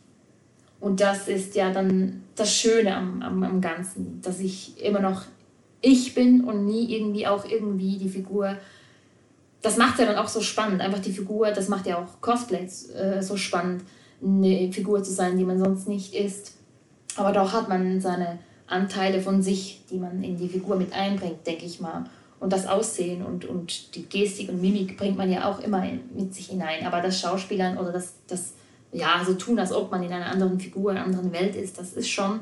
[0.81, 5.23] Und das ist ja dann das Schöne am, am, am Ganzen, dass ich immer noch
[5.81, 8.57] ich bin und nie irgendwie auch irgendwie die Figur
[9.63, 10.81] das macht ja dann auch so spannend.
[10.81, 13.83] Einfach die Figur, das macht ja auch Cosplays äh, so spannend,
[14.23, 16.55] eine Figur zu sein, die man sonst nicht ist.
[17.17, 21.47] Aber doch hat man seine Anteile von sich, die man in die Figur mit einbringt,
[21.47, 22.05] denke ich mal.
[22.39, 26.35] Und das Aussehen und, und die Gestik und Mimik bringt man ja auch immer mit
[26.35, 26.87] sich hinein.
[26.87, 28.53] Aber das Schauspielern oder das, das
[28.93, 31.79] ja, so tun, als ob man in einer anderen Figur, in einer anderen Welt ist,
[31.79, 32.41] das ist schon,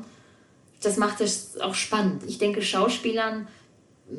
[0.81, 2.23] das macht es auch spannend.
[2.27, 3.47] Ich denke, Schauspielern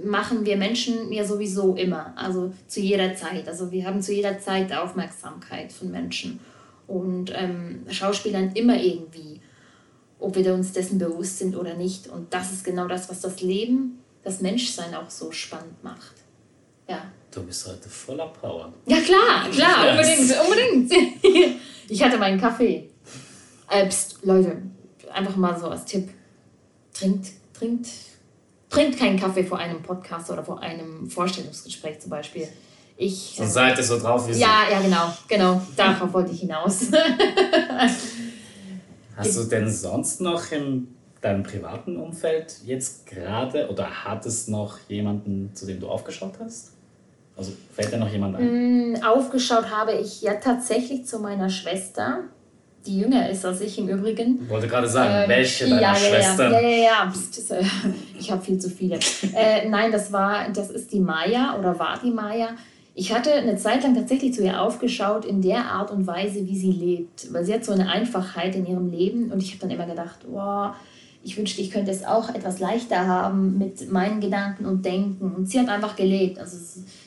[0.05, 3.49] machen wir Menschen ja sowieso immer, also zu jeder Zeit.
[3.49, 6.41] Also wir haben zu jeder Zeit Aufmerksamkeit von Menschen
[6.87, 9.41] und ähm, Schauspielern immer irgendwie,
[10.19, 12.09] ob wir uns dessen bewusst sind oder nicht.
[12.09, 16.15] Und das ist genau das, was das Leben, das Menschsein auch so spannend macht.
[16.89, 17.03] Ja.
[17.33, 18.73] Du bist heute voller Power.
[18.87, 21.61] Ja klar, klar, unbedingt, unbedingt.
[21.89, 22.91] Ich hatte meinen Kaffee.
[23.71, 24.61] Äh, pst, Leute,
[25.13, 26.09] einfach mal so als Tipp.
[26.93, 27.87] Trinkt, trinkt
[28.77, 32.47] trinkt keinen Kaffee vor einem Podcast oder vor einem Vorstellungsgespräch zum Beispiel.
[32.99, 34.41] Ich, Sonst seid ihr so drauf wie so.
[34.41, 35.63] Ja, ja, genau, genau.
[35.77, 36.87] Darauf wollte ich hinaus.
[39.17, 40.89] Hast du denn sonst noch in
[41.23, 46.73] deinem privaten Umfeld jetzt gerade oder hat es noch jemanden, zu dem du aufgeschaut hast?
[47.37, 48.93] Also fällt dir noch jemand ein?
[48.93, 52.25] Mm, aufgeschaut habe ich ja tatsächlich zu meiner Schwester
[52.87, 54.41] die jünger ist als ich im Übrigen.
[54.43, 56.53] Ich wollte gerade sagen, ähm, welche deiner ja, Schwestern?
[56.53, 57.13] Ja, ja, ja, ja.
[57.13, 57.63] Psst, äh,
[58.19, 58.97] ich habe viel zu viele.
[59.35, 62.51] äh, nein, das war, das ist die Maya oder war die Maya.
[62.95, 66.57] Ich hatte eine Zeit lang tatsächlich zu ihr aufgeschaut in der Art und Weise, wie
[66.57, 67.33] sie lebt.
[67.33, 70.21] Weil sie hat so eine Einfachheit in ihrem Leben und ich habe dann immer gedacht,
[70.31, 70.75] wow,
[71.23, 75.35] ich wünschte, ich könnte es auch etwas leichter haben mit meinen Gedanken und Denken.
[75.35, 76.39] Und sie hat einfach gelebt.
[76.39, 76.57] Also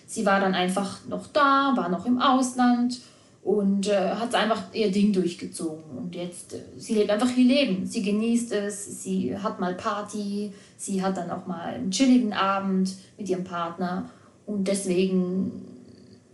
[0.05, 2.99] sie war dann einfach noch da, war noch im Ausland
[3.43, 5.83] und äh, hat einfach ihr Ding durchgezogen.
[5.97, 7.85] Und jetzt, äh, sie lebt einfach ihr Leben.
[7.85, 12.95] Sie genießt es, sie hat mal Party, sie hat dann auch mal einen chilligen Abend
[13.17, 14.09] mit ihrem Partner.
[14.45, 15.51] Und deswegen,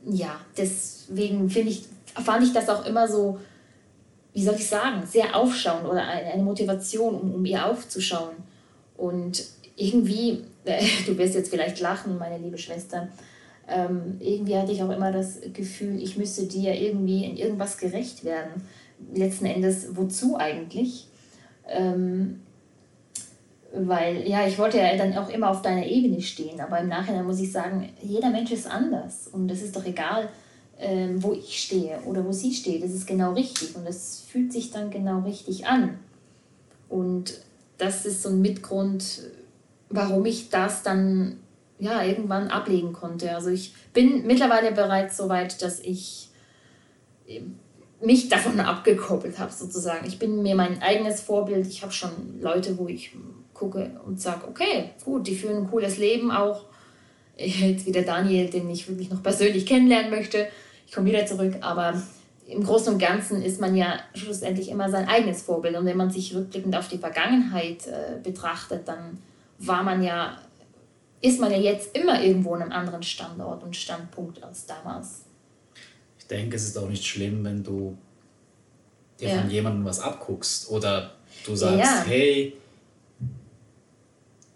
[0.06, 1.86] ja, deswegen finde ich,
[2.24, 3.40] fand ich das auch immer so,
[4.34, 8.36] wie soll ich sagen, sehr aufschauend oder eine, eine Motivation, um, um ihr aufzuschauen.
[8.98, 13.10] Und irgendwie, äh, du wirst jetzt vielleicht lachen, meine liebe Schwester,
[13.68, 18.24] ähm, irgendwie hatte ich auch immer das Gefühl, ich müsste dir irgendwie in irgendwas gerecht
[18.24, 18.64] werden.
[19.14, 21.08] Letzten Endes, wozu eigentlich?
[21.68, 22.42] Ähm,
[23.74, 27.26] weil, ja, ich wollte ja dann auch immer auf deiner Ebene stehen, aber im Nachhinein
[27.26, 30.30] muss ich sagen, jeder Mensch ist anders und es ist doch egal,
[30.80, 32.84] ähm, wo ich stehe oder wo sie steht.
[32.84, 36.00] Das ist genau richtig und es fühlt sich dann genau richtig an.
[36.88, 37.42] Und
[37.78, 39.24] das ist so ein Mitgrund,
[39.90, 41.40] warum ich das dann
[41.80, 43.36] ja irgendwann ablegen konnte.
[43.36, 46.30] Also ich bin mittlerweile bereits so weit, dass ich
[48.02, 50.08] mich davon abgekoppelt habe sozusagen.
[50.08, 51.68] Ich bin mir mein eigenes Vorbild.
[51.68, 53.12] Ich habe schon Leute, wo ich
[53.54, 56.66] gucke und sage, okay, gut, die führen ein cooles Leben auch.
[57.38, 60.48] Jetzt wieder Daniel, den ich wirklich noch persönlich kennenlernen möchte.
[60.88, 62.02] Ich komme wieder zurück, aber
[62.48, 65.76] im Großen und Ganzen ist man ja schlussendlich immer sein eigenes Vorbild.
[65.76, 69.18] Und wenn man sich rückblickend auf die Vergangenheit äh, betrachtet, dann
[69.58, 70.38] war man ja,
[71.26, 75.26] ist man ja jetzt immer irgendwo an einem anderen Standort und Standpunkt als damals.
[76.20, 77.98] Ich denke, es ist auch nicht schlimm, wenn du
[79.20, 79.42] dir ja.
[79.42, 82.54] von jemandem was abguckst oder du sagst, ja, hey,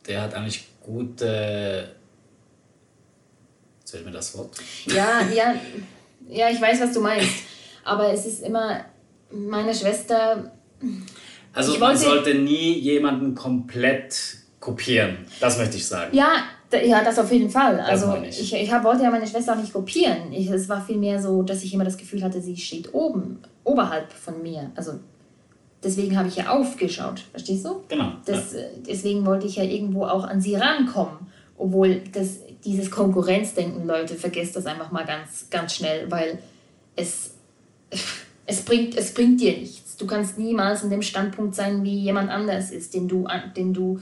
[0.06, 1.96] der hat eigentlich gute.
[3.84, 4.56] Zählt mir das Wort?
[4.86, 5.56] Ja, ja,
[6.28, 7.46] ja, ich weiß, was du meinst.
[7.84, 8.86] Aber es ist immer
[9.32, 10.52] meine Schwester.
[11.52, 15.26] Also man sollte nie jemanden komplett kopieren.
[15.40, 16.16] Das möchte ich sagen.
[16.16, 17.80] Ja, ja, das auf jeden Fall.
[17.80, 20.32] Also ich, ich, ich wollte ja meine Schwester auch nicht kopieren.
[20.32, 24.12] Ich, es war vielmehr so, dass ich immer das Gefühl hatte, sie steht oben, oberhalb
[24.12, 24.72] von mir.
[24.76, 24.94] Also
[25.84, 27.82] deswegen habe ich ja aufgeschaut, verstehst du?
[27.88, 28.14] Genau.
[28.26, 28.60] Das, ja.
[28.60, 31.28] Äh, deswegen wollte ich ja irgendwo auch an sie rankommen.
[31.58, 36.40] Obwohl das, dieses Konkurrenzdenken, Leute, vergesst das einfach mal ganz, ganz schnell, weil
[36.96, 37.34] es,
[38.46, 39.98] es, bringt, es bringt dir nichts.
[39.98, 43.28] Du kannst niemals in dem Standpunkt sein, wie jemand anders ist, den du,
[43.58, 44.00] den du,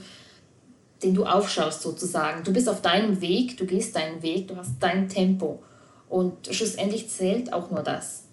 [1.02, 2.42] den du aufschaust sozusagen.
[2.44, 5.62] Du bist auf deinem Weg, du gehst deinen Weg, du hast dein Tempo.
[6.08, 8.24] Und schlussendlich zählt auch nur das.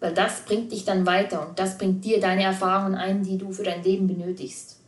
[0.00, 3.52] Weil das bringt dich dann weiter und das bringt dir deine Erfahrungen ein, die du
[3.52, 4.78] für dein Leben benötigst.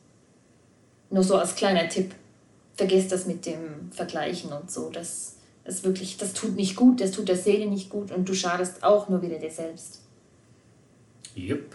[1.10, 2.14] Nur so als kleiner Tipp.
[2.74, 4.90] Vergiss das mit dem Vergleichen und so.
[4.90, 8.34] Das, das wirklich, das tut nicht gut, das tut der Seele nicht gut und du
[8.34, 10.02] schadest auch nur wieder dir selbst.
[11.34, 11.74] Jupp.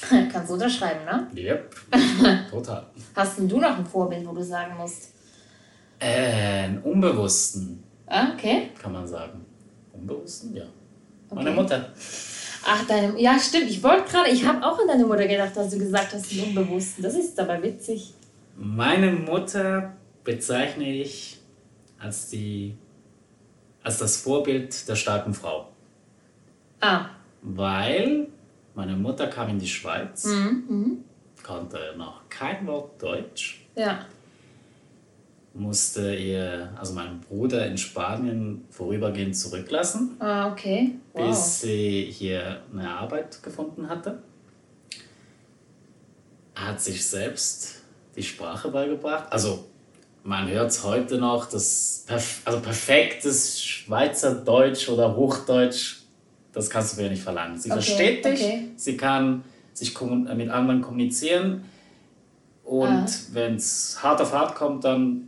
[0.32, 1.26] Kannst du unterschreiben, ne?
[1.34, 1.70] Jupp.
[2.50, 2.86] Total.
[3.14, 5.12] Hast denn du noch ein Vorbild, wo du sagen musst?
[5.98, 7.82] Äh, einen Unbewussten.
[8.06, 8.70] Ah, okay.
[8.80, 9.44] Kann man sagen.
[9.92, 10.62] Unbewussten, ja.
[11.28, 11.42] Okay.
[11.44, 11.92] Meine Mutter.
[12.64, 13.20] Ach, deine.
[13.20, 13.68] Ja, stimmt.
[13.70, 14.30] Ich wollte gerade.
[14.30, 17.02] Ich habe auch an deine Mutter gedacht, als du gesagt hast, den Unbewussten.
[17.02, 18.14] Das ist dabei witzig.
[18.56, 21.40] Meine Mutter bezeichne ich
[21.98, 22.76] als die.
[23.82, 25.68] als das Vorbild der starken Frau.
[26.80, 27.06] Ah.
[27.42, 28.28] Weil
[28.78, 31.04] meine Mutter kam in die Schweiz, mhm, mhm.
[31.42, 33.66] konnte noch kein Wort Deutsch.
[33.74, 34.06] Ja
[35.58, 40.16] musste ihr, also meinen Bruder in Spanien vorübergehend zurücklassen.
[40.20, 40.92] Ah, okay.
[41.12, 41.28] Wow.
[41.28, 44.22] Bis sie hier eine Arbeit gefunden hatte.
[46.54, 47.82] Hat sich selbst
[48.16, 49.32] die Sprache beigebracht.
[49.32, 49.64] Also
[50.22, 55.97] man hört es heute noch, das perf also perfektes Schweizerdeutsch oder Hochdeutsch,
[56.58, 57.56] das kannst du mir nicht verlangen.
[57.56, 58.68] Sie okay, versteht dich, okay.
[58.76, 61.62] sie kann sich mit anderen kommunizieren
[62.64, 63.06] und ah.
[63.32, 65.24] wenn es hart auf hart kommt, dann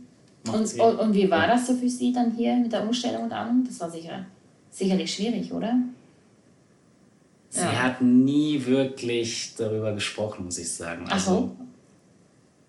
[0.47, 3.31] und, und, und, wie war das so für Sie dann hier mit der Umstellung und
[3.31, 3.63] allem?
[3.63, 4.25] Das war sicher,
[4.71, 5.75] sicherlich schwierig, oder?
[7.49, 7.83] Sie ja.
[7.83, 11.05] hat nie wirklich darüber gesprochen, muss ich sagen.
[11.07, 11.55] Also, Ach so.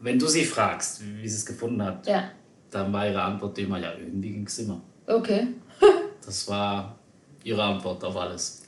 [0.01, 2.25] wenn du sie fragst, wie sie es gefunden hat, ja.
[2.71, 4.83] dann war ihre Antwort immer, ja, irgendwie ging es immer.
[5.07, 5.49] Okay.
[6.27, 6.99] das war
[7.45, 8.63] ihre Antwort auf alles.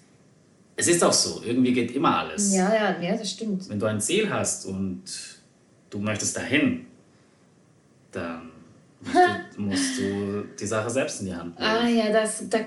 [0.77, 2.55] Es ist auch so, irgendwie geht immer alles.
[2.55, 3.69] Ja, ja, ja, das stimmt.
[3.69, 5.03] Wenn du ein Ziel hast und
[5.91, 6.87] du möchtest dahin,
[8.11, 8.51] dann
[9.01, 9.17] musst
[9.57, 11.71] du, musst du die Sache selbst in die Hand nehmen.
[11.71, 12.63] Ah ja, das, das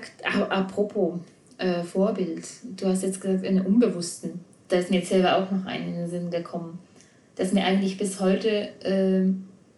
[0.48, 1.20] apropos
[1.58, 2.46] äh, Vorbild.
[2.76, 4.40] Du hast jetzt gesagt, einen Unbewussten.
[4.68, 6.78] Da ist mir jetzt selber auch noch einen in den Sinn gekommen,
[7.36, 8.48] dass mir eigentlich bis heute
[8.82, 9.32] äh,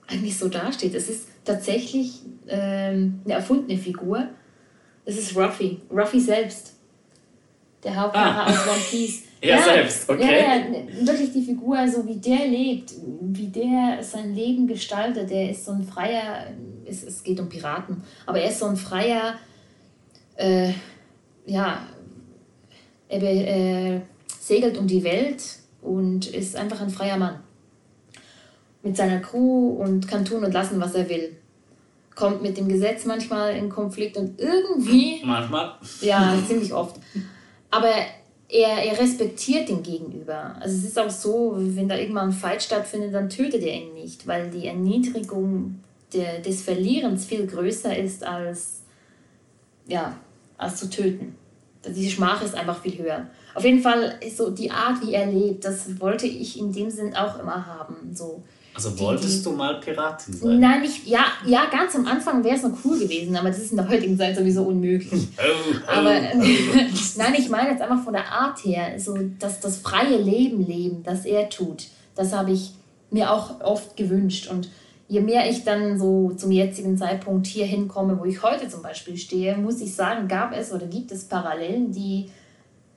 [0.07, 0.95] eigentlich so dasteht.
[0.95, 4.29] Es ist tatsächlich äh, eine erfundene Figur.
[5.11, 6.75] Es ist Ruffy, Ruffy selbst.
[7.83, 8.51] Der Hauptcharakter ah.
[8.51, 9.23] aus One Piece.
[9.43, 10.21] Er ja, selbst, okay.
[10.21, 12.93] Ja, ja, wirklich die Figur, so wie der lebt,
[13.23, 15.31] wie der sein Leben gestaltet.
[15.31, 16.49] Der ist so ein freier,
[16.85, 19.37] es, es geht um Piraten, aber er ist so ein freier,
[20.37, 20.75] äh,
[21.47, 21.87] ja,
[23.09, 24.01] er äh,
[24.39, 25.43] segelt um die Welt
[25.81, 27.37] und ist einfach ein freier Mann.
[28.83, 31.35] Mit seiner Crew und kann tun und lassen, was er will.
[32.21, 35.23] Kommt mit dem Gesetz manchmal in Konflikt und irgendwie.
[35.25, 35.73] Manchmal.
[36.03, 36.97] Ja, ziemlich oft.
[37.71, 37.89] Aber
[38.51, 40.55] er, er respektiert den Gegenüber.
[40.61, 43.95] Also es ist auch so, wenn da irgendwann ein Fight stattfindet, dann tötet er ihn
[43.95, 45.81] nicht, weil die Erniedrigung
[46.13, 48.83] der, des Verlierens viel größer ist als,
[49.87, 50.15] ja,
[50.59, 51.37] als zu töten.
[51.87, 53.29] diese Schmach ist einfach viel höher.
[53.55, 56.91] Auf jeden Fall ist so die Art, wie er lebt, das wollte ich in dem
[56.91, 58.15] Sinn auch immer haben.
[58.15, 58.43] So.
[58.75, 60.61] Also wolltest die, du mal Piratin sein?
[60.61, 63.73] Nein, ich, ja, ja, ganz am Anfang wäre es noch cool gewesen, aber das ist
[63.73, 65.29] in der heutigen Zeit sowieso unmöglich.
[65.39, 66.39] Oh, oh, aber oh.
[67.17, 71.03] nein, ich meine jetzt einfach von der Art her, so dass das freie Leben leben,
[71.03, 72.73] das er tut, das habe ich
[73.11, 74.49] mir auch oft gewünscht.
[74.49, 74.69] Und
[75.09, 79.17] je mehr ich dann so zum jetzigen Zeitpunkt hier hinkomme, wo ich heute zum Beispiel
[79.17, 82.31] stehe, muss ich sagen, gab es oder gibt es Parallelen, die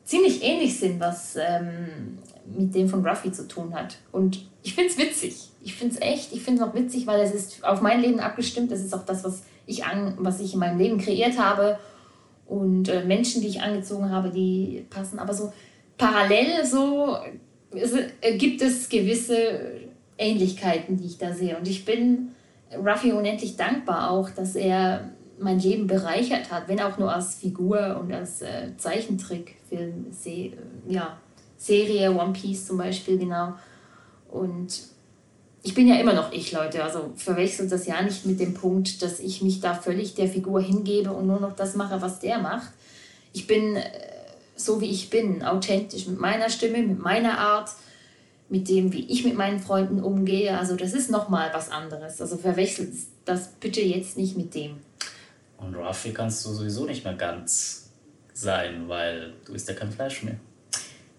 [0.05, 2.19] ziemlich ähnlich sind, was ähm,
[2.57, 3.97] mit dem von Ruffy zu tun hat.
[4.11, 5.49] Und ich finde es witzig.
[5.63, 8.19] Ich finde es echt, ich finde es auch witzig, weil es ist auf mein Leben
[8.19, 8.71] abgestimmt.
[8.71, 11.79] Das ist auch das, was ich, an, was ich in meinem Leben kreiert habe.
[12.45, 15.19] Und äh, Menschen, die ich angezogen habe, die passen.
[15.19, 15.53] Aber so
[15.97, 17.17] parallel so
[17.71, 19.81] es, äh, gibt es gewisse
[20.17, 21.57] Ähnlichkeiten, die ich da sehe.
[21.57, 22.31] Und ich bin
[22.75, 27.99] Ruffy unendlich dankbar auch, dass er mein Leben bereichert hat, wenn auch nur als Figur
[27.99, 30.51] und als äh, Zeichentrickfilm, Se
[30.87, 31.17] ja,
[31.57, 33.53] Serie, One Piece zum Beispiel, genau.
[34.29, 34.92] Und
[35.65, 36.83] ich bin ja immer noch ich, Leute.
[36.83, 40.61] Also verwechselt das ja nicht mit dem Punkt, dass ich mich da völlig der Figur
[40.61, 42.69] hingebe und nur noch das mache, was der macht.
[43.31, 43.89] Ich bin äh,
[44.57, 47.71] so, wie ich bin, authentisch mit meiner Stimme, mit meiner Art,
[48.49, 50.57] mit dem, wie ich mit meinen Freunden umgehe.
[50.57, 52.19] Also das ist nochmal was anderes.
[52.21, 54.81] Also verwechselt das bitte jetzt nicht mit dem.
[55.57, 57.89] Und Ruffy kannst du sowieso nicht mehr ganz
[58.33, 60.35] sein, weil du isst ja kein Fleisch mehr.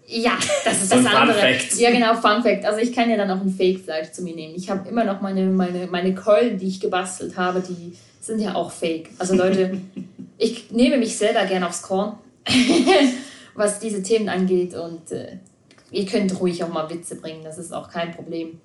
[0.07, 1.39] Ja, das ist so das andere.
[1.39, 1.75] Fact.
[1.75, 2.65] Ja, genau, Fun Fact.
[2.65, 4.53] Also ich kann ja dann auch ein Fake-Fleisch zu mir nehmen.
[4.55, 8.55] Ich habe immer noch meine, meine, meine Keulen, die ich gebastelt habe, die sind ja
[8.55, 9.09] auch fake.
[9.17, 9.77] Also Leute,
[10.37, 12.17] ich nehme mich selber gern aufs Korn,
[13.55, 14.75] was diese Themen angeht.
[14.75, 15.37] Und äh,
[15.91, 18.59] ihr könnt ruhig auch mal Witze bringen, das ist auch kein Problem.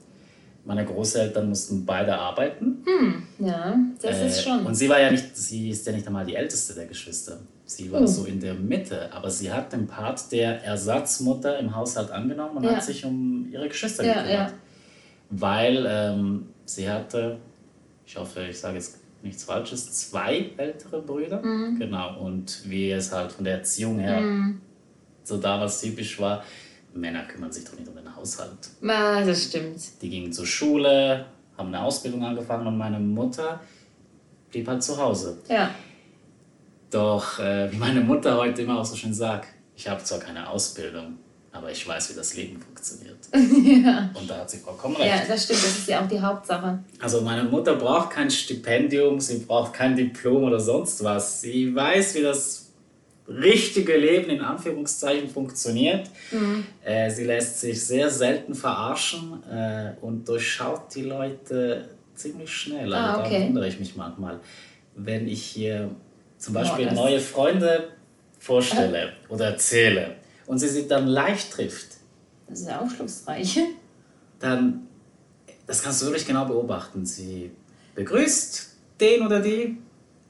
[0.64, 2.85] Meine Großeltern mussten beide arbeiten.
[2.85, 4.66] Hm, ja, das äh, ist schon.
[4.66, 7.38] Und sie war ja nicht, sie ist ja nicht einmal die älteste der Geschwister.
[7.68, 8.07] Sie war oh.
[8.07, 12.64] so in der Mitte, aber sie hat den Part der Ersatzmutter im Haushalt angenommen und
[12.64, 12.76] ja.
[12.76, 14.50] hat sich um ihre Geschwister ja, gekümmert.
[14.50, 14.59] Ja.
[15.31, 17.38] Weil ähm, sie hatte,
[18.07, 21.42] ich hoffe, ich sage jetzt nichts Falsches, zwei ältere Brüder.
[21.42, 21.81] Mhm.
[21.81, 22.20] Genau.
[22.20, 24.61] Und wie es halt von der Erziehung her mhm.
[25.24, 26.44] so damals typisch war,
[26.94, 28.70] Männer kümmern sich doch nicht um den Haushalt.
[28.83, 29.81] Ah, das stimmt.
[30.00, 31.26] Die gingen zur Schule,
[31.59, 33.61] haben eine Ausbildung angefangen und meine Mutter
[34.50, 35.38] blieb halt zu Hause.
[35.48, 35.70] Ja.
[36.90, 40.49] Doch, äh, wie meine Mutter heute immer auch so schön sagt, ich habe zwar keine
[40.49, 41.18] Ausbildung,
[41.53, 43.18] aber ich weiß, wie das Leben funktioniert.
[43.33, 44.11] ja.
[44.14, 45.09] Und da hat sie vollkommen recht.
[45.09, 46.79] Ja, das stimmt, das ist ja auch die Hauptsache.
[47.01, 51.40] Also meine Mutter braucht kein Stipendium, sie braucht kein Diplom oder sonst was.
[51.40, 52.66] Sie weiß, wie das
[53.29, 56.09] richtige Leben in Anführungszeichen funktioniert.
[56.31, 56.64] Mhm.
[56.85, 62.92] Äh, sie lässt sich sehr selten verarschen äh, und durchschaut die Leute ziemlich schnell.
[62.92, 63.40] Also ah, okay.
[63.40, 64.40] Da wundere ich mich manchmal,
[64.94, 65.90] wenn ich hier
[66.46, 67.88] zum Beispiel oh, neue Freunde
[68.38, 70.14] vorstelle oder erzähle
[70.46, 71.96] und sie sich dann live trifft.
[72.46, 73.59] Das ist ja aufschlussreich.
[74.38, 74.87] Dann,
[75.66, 77.04] das kannst du wirklich genau beobachten.
[77.04, 77.50] Sie
[77.96, 79.78] begrüßt den oder die,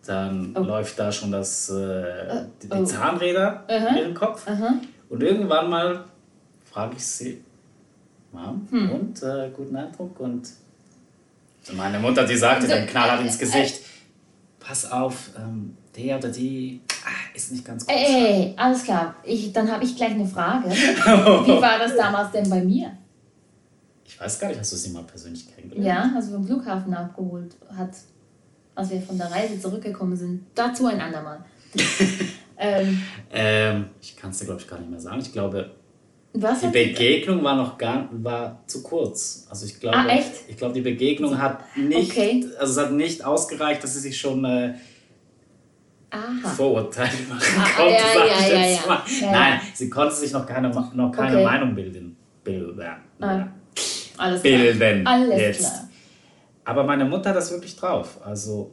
[0.06, 0.60] dann oh.
[0.60, 2.84] läuft da schon das, äh, die, die oh.
[2.86, 4.46] Zahnräder uh in ihren Kopf.
[4.48, 6.04] Uh Und irgendwann mal
[6.64, 7.44] frage ich sie,
[8.32, 8.90] Mom, hm.
[8.90, 10.18] und äh, guten Eindruck.
[10.18, 10.48] Und
[11.74, 13.82] meine Mutter, die sagte dann knallhart ins Gesicht,
[14.60, 17.94] pass auf, ähm, der oder die ah, ist nicht ganz gut.
[17.94, 19.16] Ey, alles klar.
[19.24, 20.70] Ich, dann habe ich gleich eine Frage.
[20.70, 22.92] Wie war das damals denn bei mir?
[24.04, 25.86] Ich weiß gar nicht, hast du sie mal persönlich kennengelernt?
[25.86, 27.90] Ja, also vom Flughafen abgeholt hat,
[28.74, 30.46] als wir von der Reise zurückgekommen sind.
[30.54, 31.44] Dazu ein andermal.
[32.56, 35.20] ähm, ähm, ich kann es dir, glaube ich, gar nicht mehr sagen.
[35.20, 35.70] Ich glaube,
[36.38, 39.46] was die Begegnung war noch gar war zu kurz.
[39.48, 40.32] Also ich glaube, ah, echt?
[40.48, 42.44] ich glaube, die Begegnung hat nicht, okay.
[42.58, 44.74] also es hat nicht ausgereicht, dass sie sich schon äh,
[46.16, 46.48] Aha.
[46.48, 48.86] Vorurteile machen Ah, konnte, ja, ja, ja, ja.
[48.86, 49.00] mal.
[49.20, 49.30] Ja.
[49.32, 51.44] Nein, sie konnte sich noch keine, noch keine Okay.
[51.44, 52.16] Meinung bilden.
[52.44, 52.80] bilden.
[53.20, 53.46] Ah.
[54.18, 54.52] Alles klar.
[54.58, 55.06] Bilden.
[55.06, 55.58] Alles jetzt.
[55.60, 55.88] klar.
[56.64, 58.18] Aber meine Mutter hat das wirklich drauf.
[58.24, 58.72] Also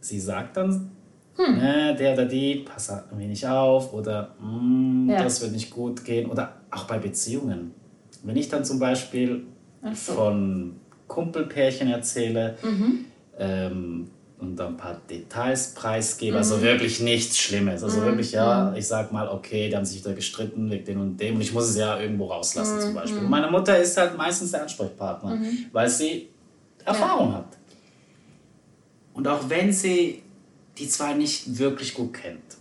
[0.00, 0.90] sie sagt dann,
[1.36, 1.56] Hm.
[1.58, 5.22] ne, der oder die, pass ein wenig auf oder "Mm, Ja.
[5.22, 6.30] das wird nicht gut gehen.
[6.30, 7.72] Oder auch bei Beziehungen.
[8.22, 9.44] Wenn ich dann zum Beispiel
[9.94, 10.12] so.
[10.12, 10.76] von
[11.08, 13.04] Kumpelpärchen erzähle Mhm.
[13.38, 14.10] ähm,
[14.42, 16.38] und ein paar Details preisgebe, Mhm.
[16.38, 17.82] also wirklich nichts Schlimmes.
[17.82, 21.16] Also wirklich, ja, ich sag mal, okay, die haben sich wieder gestritten wegen dem und
[21.20, 22.80] dem und ich muss es ja irgendwo rauslassen Mhm.
[22.80, 23.18] zum Beispiel.
[23.20, 25.38] Und meine Mutter ist halt meistens der Ansprechpartner,
[25.72, 26.28] weil sie
[26.84, 27.56] Erfahrung hat.
[29.14, 30.22] Und auch wenn sie
[30.78, 32.56] die zwei nicht wirklich gut kennt,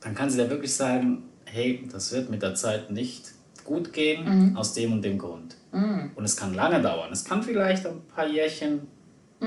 [0.00, 3.32] dann kann sie da wirklich sagen, hey, das wird mit der Zeit nicht
[3.64, 5.56] gut gehen, aus dem und dem Grund.
[5.72, 7.10] Und es kann lange dauern.
[7.12, 8.86] Es kann vielleicht ein paar Jährchen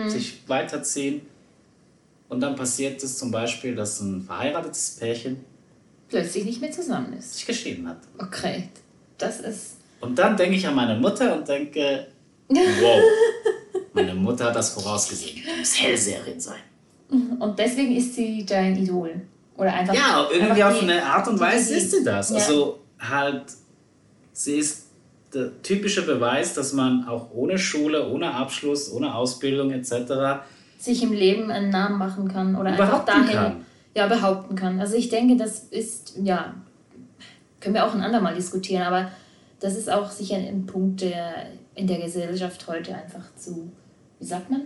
[0.08, 1.22] sich weiterziehen.
[2.30, 5.44] Und dann passiert es zum Beispiel, dass ein verheiratetes Pärchen
[6.08, 7.36] Plötzlich nicht mehr zusammen ist.
[7.36, 8.00] sich geschieden hat.
[8.20, 8.70] Okay.
[9.18, 9.78] Das ist.
[10.00, 12.08] Und dann denke ich an meine Mutter und denke,
[12.50, 13.02] wow,
[13.94, 15.36] meine Mutter hat das vorausgesehen.
[15.36, 16.60] Die muss Hellseherin sein.
[17.40, 19.22] Und deswegen ist sie dein Idol.
[19.58, 19.94] Oder einfach.
[19.94, 22.30] Ja, irgendwie einfach auf die- eine Art und Weise ist sie das.
[22.30, 22.36] Ja.
[22.38, 23.44] Also halt,
[24.34, 24.81] sie ist
[25.34, 30.44] der typische Beweis, dass man auch ohne Schule, ohne Abschluss, ohne Ausbildung etc.
[30.78, 33.66] sich im Leben einen Namen machen kann oder einfach Behaupten dahin kann.
[33.96, 34.80] ja behaupten kann.
[34.80, 36.54] Also ich denke, das ist ja
[37.60, 39.12] können wir auch ein andermal diskutieren, aber
[39.60, 43.72] das ist auch sicher ein Punkt, der in der Gesellschaft heute einfach zu
[44.20, 44.62] wie sagt man?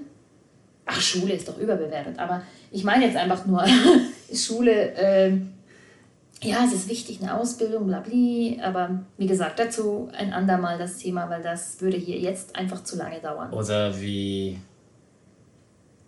[0.86, 3.66] Ach, Schule ist doch überbewertet, aber ich meine jetzt einfach nur
[4.34, 4.94] Schule.
[4.96, 5.55] ähm,
[6.42, 11.30] ja, es ist wichtig, eine Ausbildung, blabli, aber wie gesagt, dazu ein andermal das Thema,
[11.30, 13.52] weil das würde hier jetzt einfach zu lange dauern.
[13.54, 14.60] Oder wie,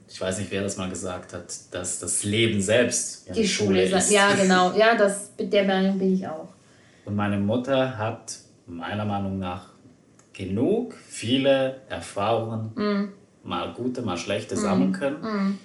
[0.08, 3.88] ich weiß nicht, wer das mal gesagt hat, dass das Leben selbst ja Die Schule,
[3.88, 4.12] Schule ist.
[4.12, 4.72] Ja, genau.
[4.78, 6.48] Ja, das, mit der Meinung bin ich auch.
[7.06, 9.70] Und meine Mutter hat meiner Meinung nach
[10.34, 13.12] genug, viele Erfahrungen, Mhm.
[13.44, 15.58] mal gute, mal schlechte, sammeln können.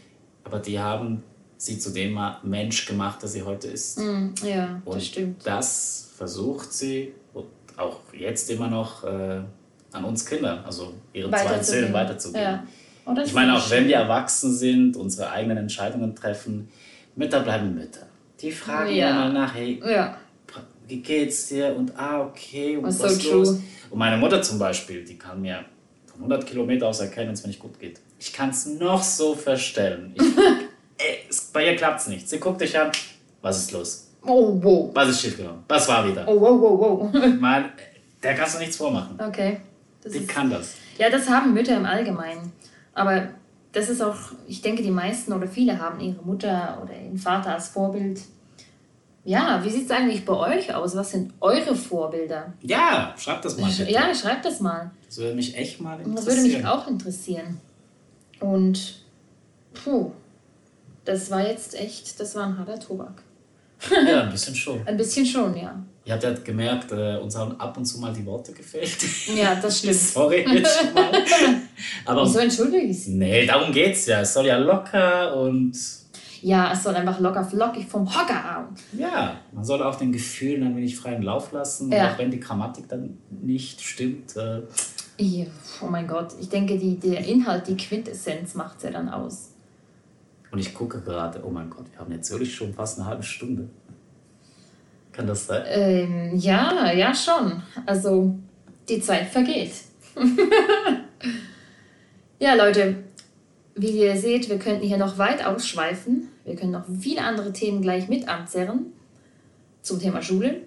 [0.44, 1.22] Aber die haben
[1.64, 3.98] sie zu dem Mensch gemacht, der sie heute ist.
[4.00, 4.34] Mhm.
[4.44, 5.46] Ja, Und das stimmt.
[5.46, 7.46] das versucht sie und
[7.76, 9.40] auch jetzt immer noch äh,
[9.92, 11.62] an uns Kindern, also ihren zwei.
[11.62, 12.42] Söhnen weiterzugeben.
[12.42, 12.66] Ja.
[13.14, 16.68] Das Ich meine, auch wenn wir erwachsen sind, unsere eigenen Entscheidungen treffen,
[17.14, 18.06] Mütter bleiben Mütter.
[18.40, 19.12] Die fragen Ja.
[19.12, 20.16] mal nach, hey, Ja,
[20.88, 21.74] wie geht's dir?
[21.76, 23.18] Und ah, okay, und Was so los?
[23.48, 23.62] true.
[23.90, 25.64] Und meine Mutter zum Beispiel, die kann mir
[26.06, 28.00] von 100 Kilometer aus erkennen, wenn es mir nicht gut geht.
[28.18, 30.14] Ich kann es noch so verstellen.
[30.16, 30.22] Ich,
[31.04, 31.18] ey,
[31.52, 32.28] bei ihr klappt es nicht.
[32.28, 32.90] Sie guckt dich an,
[33.40, 34.08] was ist los?
[34.24, 34.90] Oh, wow.
[34.94, 35.64] Was ist schiefgegangen?
[35.68, 36.26] Was war wieder?
[36.28, 36.80] Oh, wow, wow,
[37.12, 37.22] wow.
[37.40, 37.66] Mann,
[38.22, 39.18] der kannst du nichts vormachen.
[39.20, 39.60] Okay.
[40.02, 40.74] Das Die ist, kann das.
[40.98, 42.52] ja, das haben Mütter im Allgemeinen.
[42.94, 43.28] Aber
[43.72, 47.54] das ist auch, ich denke, die meisten oder viele haben ihre Mutter oder ihren Vater
[47.54, 48.20] als Vorbild.
[49.24, 50.96] Ja, wie sieht es eigentlich bei euch aus?
[50.96, 52.52] Was sind eure Vorbilder?
[52.60, 53.70] Ja, schreib das mal.
[53.70, 53.90] bitte.
[53.90, 54.90] Ja, schreibt das mal.
[55.06, 56.16] Das würde mich echt mal interessieren.
[56.16, 57.60] Das würde mich auch interessieren.
[58.40, 59.02] Und
[59.84, 60.10] puh,
[61.04, 63.22] das war jetzt echt, das war ein harter Tobak.
[64.06, 64.86] Ja, ein bisschen schon.
[64.86, 65.74] Ein bisschen schon, ja.
[66.04, 68.96] Ihr habt ja gemerkt, äh, uns haben ab und zu mal die Worte gefehlt.
[69.36, 69.94] Ja, das stimmt.
[70.14, 71.12] Sorry jetzt schon mal.
[72.04, 73.12] Aber Wieso entschuldige ich Sie?
[73.14, 74.20] nee, darum geht's ja.
[74.20, 75.72] Es soll ja locker und
[76.40, 78.66] Ja, es soll einfach locker flockig vom Hocker hauen.
[78.98, 81.92] ja, man soll auch den Gefühlen ein wenig freien Lauf lassen.
[81.92, 82.12] Ja.
[82.12, 84.36] Auch wenn die Grammatik dann nicht stimmt.
[84.36, 84.62] Äh,
[85.80, 89.51] oh mein Gott, ich denke, die, der Inhalt, die Quintessenz macht es ja dann aus.
[90.52, 93.22] Und ich gucke gerade, oh mein Gott, wir haben jetzt wirklich schon fast eine halbe
[93.22, 93.68] Stunde.
[95.10, 95.62] Kann das sein?
[95.66, 97.62] Ähm, ja, ja, schon.
[97.86, 98.34] Also,
[98.88, 99.72] die Zeit vergeht.
[102.38, 102.96] ja, Leute,
[103.74, 106.28] wie ihr seht, wir könnten hier noch weit ausschweifen.
[106.44, 108.92] Wir können noch viele andere Themen gleich mit anzerren
[109.80, 110.62] zum Thema Schule.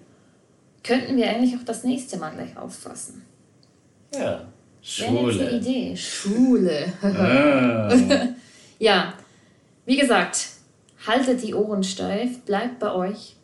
[0.82, 3.22] Könnten wir eigentlich auch das nächste Mal gleich auffassen.
[4.12, 4.20] Ja.
[4.20, 4.46] Wäre
[4.82, 5.50] jetzt eine Schule.
[5.56, 5.96] Idee.
[5.96, 6.92] Schule.
[7.02, 8.28] Ah.
[8.78, 9.14] Ja,
[9.86, 10.48] wie gesagt,
[11.06, 13.36] haltet die Ohren steif, bleibt bei euch.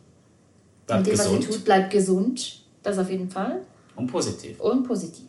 [0.87, 2.63] Bleibt mit dem, was ihr gesund tut, bleibt gesund.
[2.83, 3.63] Das auf jeden Fall.
[3.97, 4.61] und positiv.
[4.61, 5.29] Und positiv.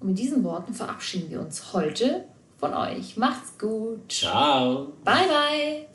[0.00, 2.24] Und mit diesen Worten verabschieden wir uns heute
[2.58, 3.16] von euch.
[3.16, 4.10] Macht's gut.
[4.10, 4.92] Ciao.
[5.04, 5.86] Bye, bye.